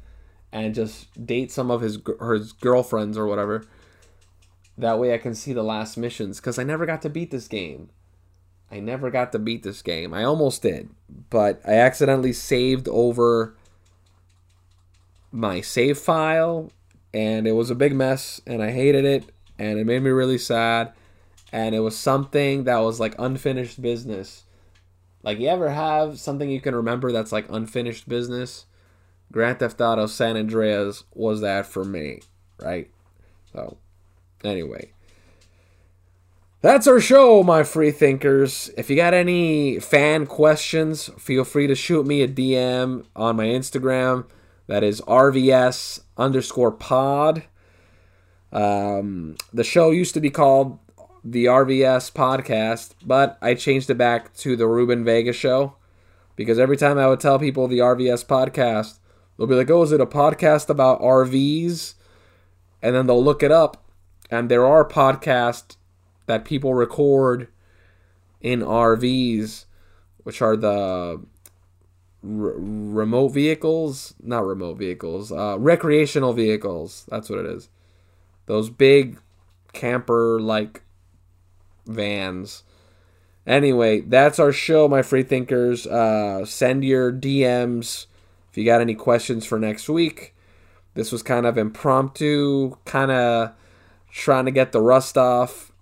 and 0.52 0.76
just 0.76 1.26
date 1.26 1.52
some 1.52 1.72
of 1.72 1.82
his 1.82 2.00
her 2.20 2.40
girlfriends 2.60 3.18
or 3.18 3.26
whatever. 3.26 3.66
That 4.78 5.00
way 5.00 5.14
I 5.14 5.18
can 5.18 5.36
see 5.36 5.54
the 5.54 5.64
last 5.64 5.98
missions 5.98 6.40
because 6.40 6.60
I 6.60 6.64
never 6.64 6.86
got 6.86 7.02
to 7.04 7.10
beat 7.10 7.32
this 7.32 7.48
game. 7.48 7.90
I 8.74 8.80
never 8.80 9.12
got 9.12 9.32
to 9.34 9.40
beat 9.40 9.62
this 9.62 9.84
game. 9.84 10.16
I 10.16 10.24
almost 10.24 10.64
did, 10.64 10.90
but 11.30 11.62
I 11.64 11.74
accidentally 11.74 12.34
saved 12.34 12.88
over 12.88 13.56
my 15.32 15.62
save 15.62 16.00
file 16.00 16.72
and 17.14 17.46
it 17.48 17.52
was 17.52 17.70
a 17.70 17.76
big 17.76 17.94
mess 17.94 18.42
and 18.48 18.64
I 18.64 18.72
hated 18.72 19.06
it 19.06 19.32
and 19.60 19.78
it 19.78 19.86
made 19.86 20.02
me 20.02 20.10
really 20.10 20.40
sad 20.40 20.92
and 21.52 21.76
it 21.76 21.82
was 21.82 21.96
something 21.96 22.64
that 22.64 22.80
was 22.80 23.00
like 23.00 23.14
unfinished 23.20 23.80
business. 23.80 24.44
Like 25.22 25.38
you 25.38 25.50
ever 25.50 25.70
have 25.70 26.20
something 26.20 26.50
you 26.50 26.60
can 26.60 26.74
remember 26.74 27.12
that's 27.12 27.32
like 27.32 27.46
unfinished 27.50 28.10
business? 28.10 28.66
Grand 29.32 29.60
Theft 29.60 29.82
Auto 29.82 30.08
San 30.08 30.36
Andreas 30.36 31.04
was 31.14 31.42
that 31.42 31.68
for 31.68 31.86
me, 31.86 32.22
right? 32.60 32.90
So, 33.52 33.78
anyway, 34.44 34.94
that's 36.64 36.88
our 36.88 37.02
show, 37.02 37.44
my 37.44 37.62
free 37.62 37.92
thinkers. 37.92 38.72
If 38.78 38.90
you 38.90 38.96
got 38.96 39.14
any 39.14 39.82
fan 39.82 40.26
questions, 40.26 41.10
feel 41.20 41.44
free 41.44 41.68
to 41.68 41.76
shoot 41.76 42.08
me 42.08 42.22
a 42.22 42.28
DM 42.28 43.04
on 43.18 43.36
my 43.36 43.48
Instagram. 43.48 44.26
That 44.68 44.82
is 44.82 45.02
RVS 45.02 46.00
underscore 46.18 46.72
pod. 46.72 47.44
Um, 48.54 49.36
the 49.52 49.66
show 49.66 49.92
used 49.92 50.14
to 50.14 50.22
be 50.22 50.30
called 50.30 50.80
the 51.22 51.46
RVS 51.46 52.14
podcast, 52.14 52.94
but 53.06 53.38
I 53.42 53.56
changed 53.56 53.90
it 53.90 53.98
back 53.98 54.34
to 54.36 54.56
the 54.56 54.68
Ruben 54.68 55.04
Vega 55.04 55.34
show 55.34 55.76
because 56.38 56.60
every 56.60 56.78
time 56.78 56.98
I 56.98 57.08
would 57.08 57.20
tell 57.20 57.40
people 57.40 57.68
the 57.68 57.80
RVS 57.80 58.26
podcast, 58.26 59.00
they'll 59.36 59.48
be 59.48 59.56
like, 59.56 59.70
"Oh, 59.70 59.84
is 59.84 59.92
it 59.92 60.00
a 60.00 60.06
podcast 60.06 60.70
about 60.70 61.02
RVs?" 61.02 61.96
And 62.82 62.96
then 62.96 63.06
they'll 63.06 63.24
look 63.24 63.44
it 63.44 63.52
up, 63.52 63.84
and 64.32 64.50
there 64.50 64.66
are 64.66 64.88
podcasts 64.88 65.76
that 66.26 66.46
people 66.46 66.74
record 66.74 67.48
in 68.42 68.62
RVs, 68.62 69.66
which 70.24 70.42
are 70.42 70.56
the 70.56 71.22
remote 72.22 73.30
vehicles, 73.30 74.14
not 74.22 74.46
remote 74.46 74.78
vehicles, 74.78 75.32
uh, 75.32 75.58
recreational 75.60 76.34
vehicles. 76.34 77.06
That's 77.10 77.30
what 77.30 77.40
it 77.40 77.46
is. 77.46 77.70
Those 78.46 78.70
big 78.70 79.20
camper 79.74 80.40
like 80.40 80.84
vans. 81.86 82.64
Anyway, 83.46 84.00
that's 84.00 84.40
our 84.40 84.54
show, 84.54 84.88
my 84.88 85.02
free 85.02 85.24
thinkers. 85.24 85.86
Uh, 85.86 86.46
send 86.46 86.86
your 86.86 87.12
DMs 87.12 88.06
if 88.50 88.58
you 88.58 88.64
got 88.64 88.80
any 88.80 88.96
questions 88.96 89.46
for 89.46 89.60
next 89.60 89.90
week. 89.90 90.34
This 90.94 91.12
was 91.12 91.24
kind 91.24 91.46
of 91.46 91.58
impromptu, 91.58 92.78
kind 92.86 93.12
of 93.12 93.52
trying 94.12 94.46
to 94.46 94.52
get 94.52 94.72
the 94.72 94.82
rust 94.82 95.18
off 95.18 95.73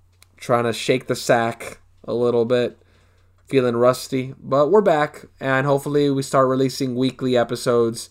trying 0.41 0.65
to 0.65 0.73
shake 0.73 1.07
the 1.07 1.15
sack 1.15 1.79
a 2.03 2.13
little 2.13 2.43
bit, 2.43 2.77
feeling 3.47 3.77
rusty. 3.77 4.33
But 4.37 4.71
we're 4.71 4.81
back, 4.81 5.27
and 5.39 5.65
hopefully 5.65 6.09
we 6.09 6.23
start 6.23 6.49
releasing 6.49 6.95
weekly 6.95 7.37
episodes 7.37 8.09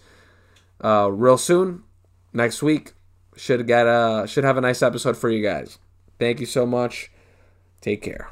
uh, 0.83 1.11
real 1.13 1.37
soon. 1.37 1.83
Next 2.33 2.63
week 2.63 2.95
should 3.37 3.67
get 3.67 3.87
a 3.87 4.25
should 4.27 4.45
have 4.45 4.57
a 4.57 4.61
nice 4.63 4.81
episode 4.81 5.17
for 5.17 5.29
you 5.29 5.43
guys. 5.43 5.79
Thank 6.19 6.41
you 6.41 6.47
so 6.47 6.65
much. 6.65 7.11
Take 7.81 8.03
care. 8.03 8.31